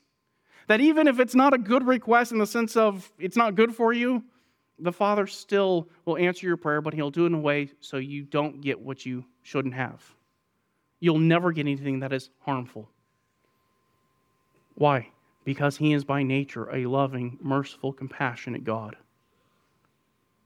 That 0.68 0.80
even 0.80 1.08
if 1.08 1.20
it's 1.20 1.34
not 1.34 1.54
a 1.54 1.58
good 1.58 1.86
request 1.86 2.32
in 2.32 2.38
the 2.38 2.46
sense 2.46 2.76
of 2.76 3.12
it's 3.18 3.36
not 3.36 3.54
good 3.54 3.74
for 3.74 3.92
you, 3.92 4.22
the 4.78 4.92
Father 4.92 5.26
still 5.26 5.88
will 6.04 6.16
answer 6.16 6.46
your 6.46 6.56
prayer, 6.56 6.80
but 6.80 6.94
He'll 6.94 7.10
do 7.10 7.24
it 7.24 7.28
in 7.28 7.34
a 7.34 7.40
way 7.40 7.70
so 7.80 7.96
you 7.96 8.22
don't 8.22 8.60
get 8.60 8.80
what 8.80 9.06
you 9.06 9.24
shouldn't 9.42 9.74
have. 9.74 10.02
You'll 11.00 11.18
never 11.18 11.52
get 11.52 11.62
anything 11.62 12.00
that 12.00 12.12
is 12.12 12.30
harmful. 12.40 12.88
Why? 14.74 15.08
Because 15.44 15.76
He 15.76 15.92
is 15.92 16.04
by 16.04 16.22
nature 16.22 16.68
a 16.74 16.86
loving, 16.86 17.38
merciful, 17.42 17.92
compassionate 17.92 18.64
God. 18.64 18.96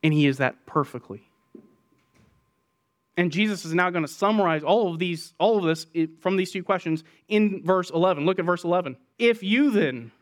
And 0.03 0.13
He 0.13 0.27
is 0.27 0.39
that 0.39 0.67
perfectly. 0.67 1.31
And 3.17 3.33
Jesus 3.33 3.65
is 3.65 3.73
now 3.73 3.89
going 3.91 4.05
to 4.05 4.13
summarize 4.13 4.63
all 4.63 4.93
of 4.93 4.99
these, 4.99 5.33
all 5.39 5.59
of 5.59 5.65
this 5.65 5.87
from 6.21 6.37
these 6.37 6.53
two 6.53 6.63
questions 6.63 7.03
in 7.29 7.63
verse 7.65 7.91
11. 7.91 8.27
Look 8.27 8.39
at 8.39 8.45
verse 8.45 8.65
11. 8.65 8.97
If 9.19 9.43
you 9.43 9.71
then, 9.71 10.13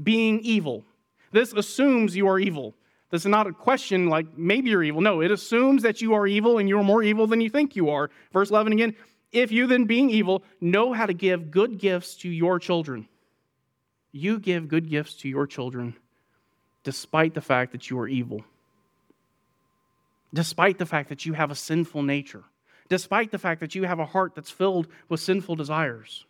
being 0.00 0.40
evil, 0.40 0.84
this 1.32 1.52
assumes 1.52 2.14
you 2.14 2.28
are 2.28 2.38
evil. 2.38 2.74
This 3.10 3.22
is 3.22 3.26
not 3.26 3.48
a 3.48 3.52
question 3.52 4.06
like 4.06 4.38
maybe 4.38 4.70
you're 4.70 4.84
evil. 4.84 5.00
No, 5.00 5.20
it 5.20 5.32
assumes 5.32 5.82
that 5.82 6.00
you 6.00 6.14
are 6.14 6.26
evil 6.26 6.58
and 6.58 6.68
you're 6.68 6.84
more 6.84 7.02
evil 7.02 7.26
than 7.26 7.40
you 7.40 7.50
think 7.50 7.74
you 7.74 7.90
are. 7.90 8.10
Verse 8.32 8.50
11 8.50 8.72
again. 8.72 8.94
If 9.32 9.52
you 9.52 9.66
then, 9.66 9.84
being 9.84 10.10
evil, 10.10 10.42
know 10.60 10.92
how 10.92 11.06
to 11.06 11.14
give 11.14 11.50
good 11.50 11.78
gifts 11.78 12.16
to 12.16 12.28
your 12.28 12.58
children, 12.58 13.08
you 14.12 14.40
give 14.40 14.68
good 14.68 14.88
gifts 14.88 15.14
to 15.16 15.28
your 15.28 15.46
children 15.46 15.94
despite 16.82 17.34
the 17.34 17.40
fact 17.40 17.72
that 17.72 17.90
you 17.90 17.98
are 17.98 18.08
evil, 18.08 18.42
despite 20.32 20.78
the 20.78 20.86
fact 20.86 21.08
that 21.08 21.26
you 21.26 21.32
have 21.32 21.50
a 21.50 21.54
sinful 21.54 22.02
nature, 22.02 22.44
despite 22.88 23.30
the 23.30 23.38
fact 23.38 23.60
that 23.60 23.74
you 23.74 23.84
have 23.84 23.98
a 23.98 24.06
heart 24.06 24.34
that's 24.34 24.50
filled 24.50 24.88
with 25.08 25.20
sinful 25.20 25.56
desires. 25.56 26.24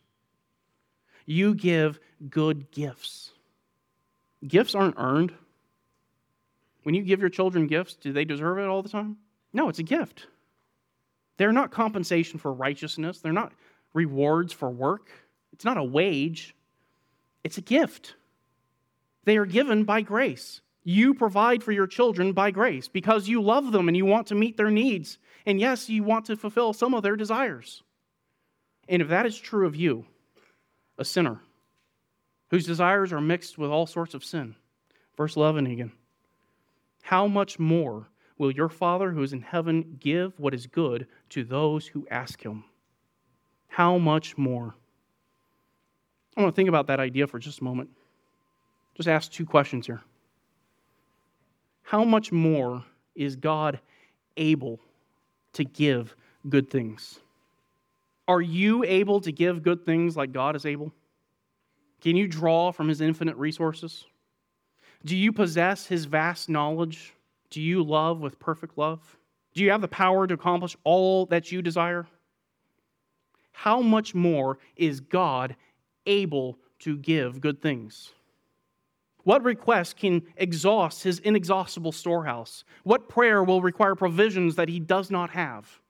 You 1.27 1.55
give 1.55 2.01
good 2.29 2.71
gifts. 2.71 3.33
Gifts 4.47 4.75
aren't 4.75 4.99
earned. 4.99 5.33
When 6.83 6.95
you 6.95 7.03
give 7.03 7.21
your 7.21 7.29
children 7.29 7.67
gifts, 7.67 7.95
do 7.95 8.13
they 8.13 8.25
deserve 8.25 8.59
it 8.59 8.67
all 8.67 8.83
the 8.83 8.89
time? 8.89 9.19
No, 9.53 9.69
it's 9.69 9.79
a 9.79 9.85
gift. 9.85 10.27
They're 11.37 11.53
not 11.53 11.71
compensation 11.71 12.39
for 12.39 12.53
righteousness, 12.53 13.21
they're 13.21 13.33
not 13.33 13.53
rewards 13.95 14.53
for 14.53 14.71
work. 14.71 15.09
It's 15.53 15.65
not 15.65 15.77
a 15.77 15.85
wage, 15.85 16.55
it's 17.45 17.59
a 17.59 17.63
gift. 17.63 18.15
They 19.25 19.37
are 19.37 19.47
given 19.47 19.85
by 19.85 20.01
grace. 20.01 20.61
You 20.83 21.15
provide 21.15 21.63
for 21.63 21.73
your 21.73 21.87
children 21.87 22.33
by 22.33 22.51
grace 22.51 22.89
because 22.89 23.29
you 23.29 23.43
love 23.43 23.73
them 23.73 23.89
and 23.89 23.97
you 23.97 24.07
want 24.07 24.27
to 24.29 24.35
meet 24.35 24.57
their 24.57 24.71
needs. 24.71 25.19
And 25.47 25.61
yes, 25.61 25.89
you 25.89 26.03
want 26.03 26.25
to 26.27 26.37
fulfill 26.37 26.73
some 26.73 26.95
of 26.95 27.03
their 27.03 27.17
desires. 27.17 27.83
And 28.89 29.03
if 29.03 29.09
that 29.09 29.27
is 29.27 29.39
true 29.39 29.67
of 29.67 29.77
you, 29.77 30.07
a 30.99 31.05
sinner 31.05 31.41
whose 32.49 32.67
desires 32.67 33.13
are 33.13 33.21
mixed 33.21 33.59
with 33.59 33.71
all 33.71 33.87
sorts 33.87 34.15
of 34.15 34.25
sin, 34.25 34.57
verse 35.17 35.37
11 35.37 35.67
again, 35.67 35.93
how 37.03 37.27
much 37.27 37.59
more 37.59 38.09
will 38.39 38.51
your 38.51 38.69
Father 38.69 39.13
who 39.13 39.23
is 39.23 39.33
in 39.33 39.43
heaven 39.43 39.99
give 40.01 40.39
what 40.41 40.55
is 40.55 40.67
good 40.67 41.07
to 41.29 41.45
those 41.45 41.87
who 41.87 42.09
ask 42.11 42.43
him? 42.43 42.65
How 43.69 43.99
much 43.99 44.37
more? 44.37 44.75
I 46.37 46.43
want 46.43 46.55
to 46.55 46.57
think 46.57 46.69
about 46.69 46.87
that 46.87 47.01
idea 47.01 47.27
for 47.27 47.39
just 47.39 47.61
a 47.61 47.65
moment. 47.65 47.91
Just 48.95 49.09
ask 49.09 49.31
two 49.31 49.47
questions 49.47 49.87
here. 49.87 50.03
How 51.91 52.05
much 52.05 52.31
more 52.31 52.85
is 53.17 53.35
God 53.35 53.81
able 54.37 54.79
to 55.55 55.65
give 55.65 56.15
good 56.49 56.71
things? 56.71 57.19
Are 58.29 58.41
you 58.41 58.85
able 58.85 59.21
to 59.23 59.33
give 59.33 59.65
good 59.65 59.85
things 59.85 60.17
like 60.17 60.31
God 60.31 60.55
is 60.55 60.65
able? 60.65 60.93
Can 62.01 62.15
you 62.15 62.29
draw 62.29 62.71
from 62.71 62.87
his 62.87 63.01
infinite 63.01 63.35
resources? 63.35 64.05
Do 65.05 65.17
you 65.17 65.33
possess 65.33 65.85
his 65.85 66.05
vast 66.05 66.49
knowledge? 66.49 67.13
Do 67.51 67.61
you 67.61 67.83
love 67.83 68.21
with 68.21 68.39
perfect 68.39 68.79
love? 68.79 69.01
Do 69.53 69.65
you 69.65 69.73
have 69.73 69.81
the 69.81 69.89
power 69.89 70.29
to 70.29 70.35
accomplish 70.35 70.77
all 70.85 71.27
that 71.27 71.51
you 71.51 71.61
desire? 71.61 72.07
How 73.51 73.81
much 73.81 74.15
more 74.15 74.59
is 74.77 75.01
God 75.01 75.57
able 76.07 76.57
to 76.79 76.97
give 76.99 77.41
good 77.41 77.61
things? 77.61 78.13
What 79.25 79.45
request 79.45 79.97
can 79.97 80.23
exhaust 80.37 81.03
his 81.03 81.19
inexhaustible 81.19 81.93
storehouse? 81.93 82.65
What 82.85 83.09
prayer 83.09 83.45
will 83.45 83.61
require 83.61 83.95
provisions 83.95 84.57
that 84.57 84.69
he 84.69 84.81
does 84.81 85.11
not 85.11 85.31
have? 85.31 85.81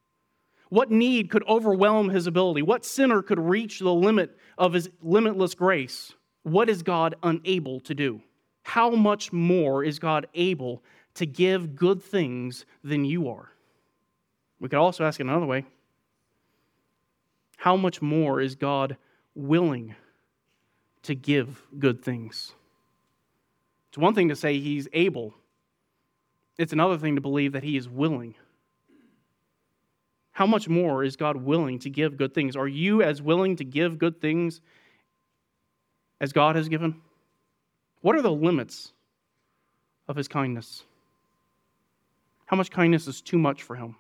What 0.68 0.90
need 0.90 1.30
could 1.30 1.46
overwhelm 1.48 2.10
his 2.10 2.26
ability? 2.26 2.62
What 2.62 2.84
sinner 2.84 3.22
could 3.22 3.38
reach 3.38 3.80
the 3.80 3.92
limit 3.92 4.36
of 4.56 4.72
his 4.72 4.88
limitless 5.02 5.54
grace? 5.54 6.12
What 6.42 6.68
is 6.68 6.82
God 6.82 7.16
unable 7.22 7.80
to 7.80 7.94
do? 7.94 8.22
How 8.62 8.90
much 8.90 9.32
more 9.32 9.82
is 9.82 9.98
God 9.98 10.26
able 10.34 10.82
to 11.14 11.26
give 11.26 11.74
good 11.74 12.02
things 12.02 12.64
than 12.84 13.04
you 13.04 13.28
are? 13.28 13.50
We 14.60 14.68
could 14.68 14.78
also 14.78 15.04
ask 15.04 15.18
it 15.18 15.24
another 15.24 15.46
way 15.46 15.64
How 17.58 17.76
much 17.76 18.00
more 18.00 18.40
is 18.40 18.54
God 18.54 18.96
willing 19.34 19.94
to 21.02 21.14
give 21.14 21.62
good 21.78 22.02
things? 22.02 22.54
It's 23.90 23.98
one 23.98 24.14
thing 24.14 24.28
to 24.28 24.36
say 24.36 24.60
he's 24.60 24.86
able, 24.92 25.34
it's 26.56 26.72
another 26.72 26.96
thing 26.96 27.16
to 27.16 27.20
believe 27.20 27.52
that 27.52 27.64
he 27.64 27.76
is 27.76 27.88
willing. 27.88 28.34
How 30.32 30.46
much 30.46 30.68
more 30.68 31.02
is 31.02 31.16
God 31.16 31.36
willing 31.36 31.80
to 31.80 31.90
give 31.90 32.16
good 32.16 32.32
things? 32.32 32.54
Are 32.54 32.68
you 32.68 33.02
as 33.02 33.20
willing 33.20 33.56
to 33.56 33.64
give 33.64 33.98
good 33.98 34.20
things 34.20 34.60
as 36.20 36.32
God 36.32 36.56
has 36.56 36.68
given? 36.68 37.00
What 38.00 38.16
are 38.16 38.22
the 38.22 38.30
limits 38.30 38.92
of 40.06 40.16
his 40.16 40.28
kindness? 40.28 40.84
How 42.46 42.56
much 42.56 42.70
kindness 42.70 43.06
is 43.06 43.20
too 43.20 43.38
much 43.38 43.62
for 43.62 43.76
him? 43.76 43.96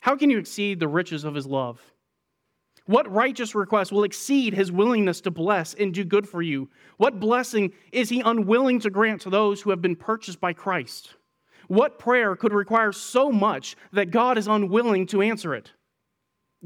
How 0.00 0.16
can 0.16 0.30
you 0.30 0.38
exceed 0.38 0.78
the 0.78 0.88
riches 0.88 1.24
of 1.24 1.34
his 1.34 1.46
love? 1.46 1.80
What 2.86 3.10
righteous 3.12 3.54
request 3.54 3.92
will 3.92 4.04
exceed 4.04 4.54
his 4.54 4.72
willingness 4.72 5.20
to 5.22 5.30
bless 5.30 5.74
and 5.74 5.94
do 5.94 6.04
good 6.04 6.28
for 6.28 6.42
you? 6.42 6.68
What 6.96 7.20
blessing 7.20 7.72
is 7.92 8.08
he 8.08 8.20
unwilling 8.20 8.80
to 8.80 8.90
grant 8.90 9.20
to 9.22 9.30
those 9.30 9.60
who 9.60 9.70
have 9.70 9.80
been 9.80 9.96
purchased 9.96 10.40
by 10.40 10.52
Christ? 10.52 11.14
What 11.68 11.98
prayer 11.98 12.34
could 12.34 12.52
require 12.52 12.92
so 12.92 13.30
much 13.30 13.76
that 13.92 14.10
God 14.10 14.36
is 14.36 14.48
unwilling 14.48 15.06
to 15.08 15.22
answer 15.22 15.54
it? 15.54 15.70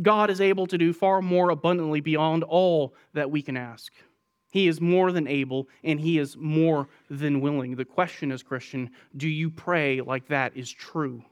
God 0.03 0.31
is 0.31 0.41
able 0.41 0.67
to 0.67 0.79
do 0.79 0.93
far 0.93 1.23
more 1.23 1.51
abundantly 1.51 2.01
beyond 2.01 2.45
all 2.45 2.95
that 3.13 3.31
we 3.31 3.43
can 3.43 3.57
ask. 3.57 3.93
He 4.51 4.69
is 4.69 4.81
more 4.81 5.13
than 5.13 5.27
able 5.27 5.69
and 5.85 6.01
he 6.01 6.19
is 6.19 6.37
more 6.37 6.89
than 7.11 7.41
willing. 7.41 7.77
The 7.77 7.85
question 7.85 8.33
is, 8.33 8.43
Christian, 8.43 8.91
do 9.17 9.29
you 9.29 9.51
pray 9.51 10.01
like 10.01 10.29
that 10.29 10.57
is 10.57 10.71
true? 10.71 11.23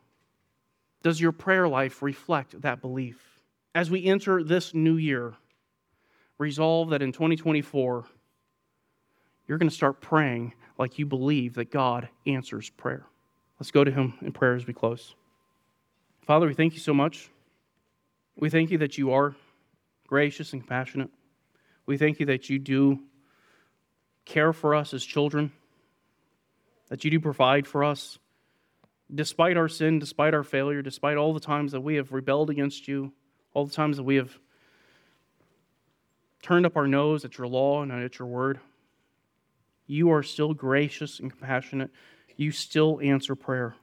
Does 1.02 1.20
your 1.20 1.32
prayer 1.32 1.68
life 1.68 2.02
reflect 2.02 2.60
that 2.62 2.80
belief? 2.80 3.33
As 3.74 3.90
we 3.90 4.04
enter 4.04 4.42
this 4.42 4.72
new 4.72 4.96
year, 4.96 5.34
resolve 6.38 6.90
that 6.90 7.02
in 7.02 7.12
2024, 7.12 8.04
you're 9.46 9.58
going 9.58 9.68
to 9.68 9.74
start 9.74 10.00
praying 10.00 10.54
like 10.78 10.98
you 10.98 11.06
believe 11.06 11.54
that 11.54 11.70
God 11.70 12.08
answers 12.26 12.70
prayer. 12.70 13.04
Let's 13.58 13.70
go 13.70 13.84
to 13.84 13.90
Him 13.90 14.14
in 14.22 14.32
prayer 14.32 14.54
as 14.54 14.66
we 14.66 14.72
close. 14.72 15.14
Father, 16.22 16.46
we 16.46 16.54
thank 16.54 16.74
you 16.74 16.80
so 16.80 16.94
much. 16.94 17.30
We 18.36 18.48
thank 18.50 18.70
you 18.70 18.78
that 18.78 18.96
you 18.96 19.12
are 19.12 19.34
gracious 20.06 20.52
and 20.52 20.62
compassionate. 20.62 21.10
We 21.86 21.98
thank 21.98 22.20
you 22.20 22.26
that 22.26 22.48
you 22.48 22.58
do 22.58 23.00
care 24.24 24.52
for 24.52 24.74
us 24.74 24.94
as 24.94 25.04
children, 25.04 25.52
that 26.88 27.04
you 27.04 27.10
do 27.10 27.20
provide 27.20 27.66
for 27.66 27.84
us 27.84 28.18
despite 29.14 29.56
our 29.56 29.68
sin, 29.68 29.98
despite 29.98 30.32
our 30.32 30.42
failure, 30.42 30.80
despite 30.80 31.16
all 31.16 31.34
the 31.34 31.40
times 31.40 31.72
that 31.72 31.82
we 31.82 31.96
have 31.96 32.12
rebelled 32.12 32.50
against 32.50 32.88
you 32.88 33.12
all 33.54 33.64
the 33.64 33.72
times 33.72 33.96
that 33.96 34.02
we 34.02 34.16
have 34.16 34.36
turned 36.42 36.66
up 36.66 36.76
our 36.76 36.86
nose 36.86 37.24
at 37.24 37.38
your 37.38 37.46
law 37.46 37.82
and 37.82 37.90
at 37.90 38.18
your 38.18 38.28
word, 38.28 38.60
you 39.86 40.10
are 40.10 40.22
still 40.22 40.52
gracious 40.52 41.20
and 41.20 41.30
compassionate. 41.30 41.90
You 42.36 42.50
still 42.50 43.00
answer 43.02 43.34
prayer. 43.34 43.74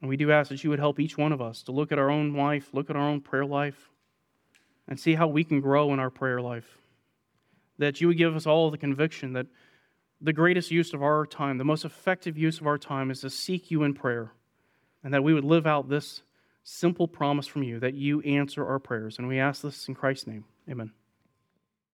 And 0.00 0.08
we 0.08 0.16
do 0.16 0.32
ask 0.32 0.50
that 0.50 0.64
you 0.64 0.70
would 0.70 0.78
help 0.78 0.98
each 0.98 1.18
one 1.18 1.32
of 1.32 1.42
us 1.42 1.62
to 1.64 1.72
look 1.72 1.92
at 1.92 1.98
our 1.98 2.10
own 2.10 2.34
life, 2.34 2.70
look 2.72 2.90
at 2.90 2.96
our 2.96 3.08
own 3.08 3.20
prayer 3.20 3.44
life, 3.44 3.90
and 4.88 4.98
see 4.98 5.14
how 5.14 5.26
we 5.28 5.44
can 5.44 5.60
grow 5.60 5.92
in 5.92 6.00
our 6.00 6.10
prayer 6.10 6.40
life. 6.40 6.78
That 7.78 8.00
you 8.00 8.08
would 8.08 8.18
give 8.18 8.34
us 8.36 8.46
all 8.46 8.70
the 8.70 8.78
conviction 8.78 9.32
that 9.34 9.46
the 10.20 10.32
greatest 10.32 10.70
use 10.70 10.92
of 10.92 11.02
our 11.02 11.26
time, 11.26 11.58
the 11.58 11.64
most 11.64 11.84
effective 11.84 12.38
use 12.38 12.60
of 12.60 12.66
our 12.66 12.78
time, 12.78 13.10
is 13.10 13.20
to 13.20 13.30
seek 13.30 13.70
you 13.70 13.82
in 13.82 13.94
prayer, 13.94 14.32
and 15.02 15.12
that 15.12 15.24
we 15.24 15.34
would 15.34 15.44
live 15.44 15.66
out 15.66 15.88
this 15.88 16.22
simple 16.64 17.08
promise 17.08 17.46
from 17.46 17.62
you 17.62 17.80
that 17.80 17.94
you 17.94 18.20
answer 18.22 18.66
our 18.66 18.78
prayers. 18.78 19.18
And 19.18 19.28
we 19.28 19.38
ask 19.38 19.62
this 19.62 19.88
in 19.88 19.94
Christ's 19.94 20.26
name. 20.26 20.44
Amen. 20.70 20.92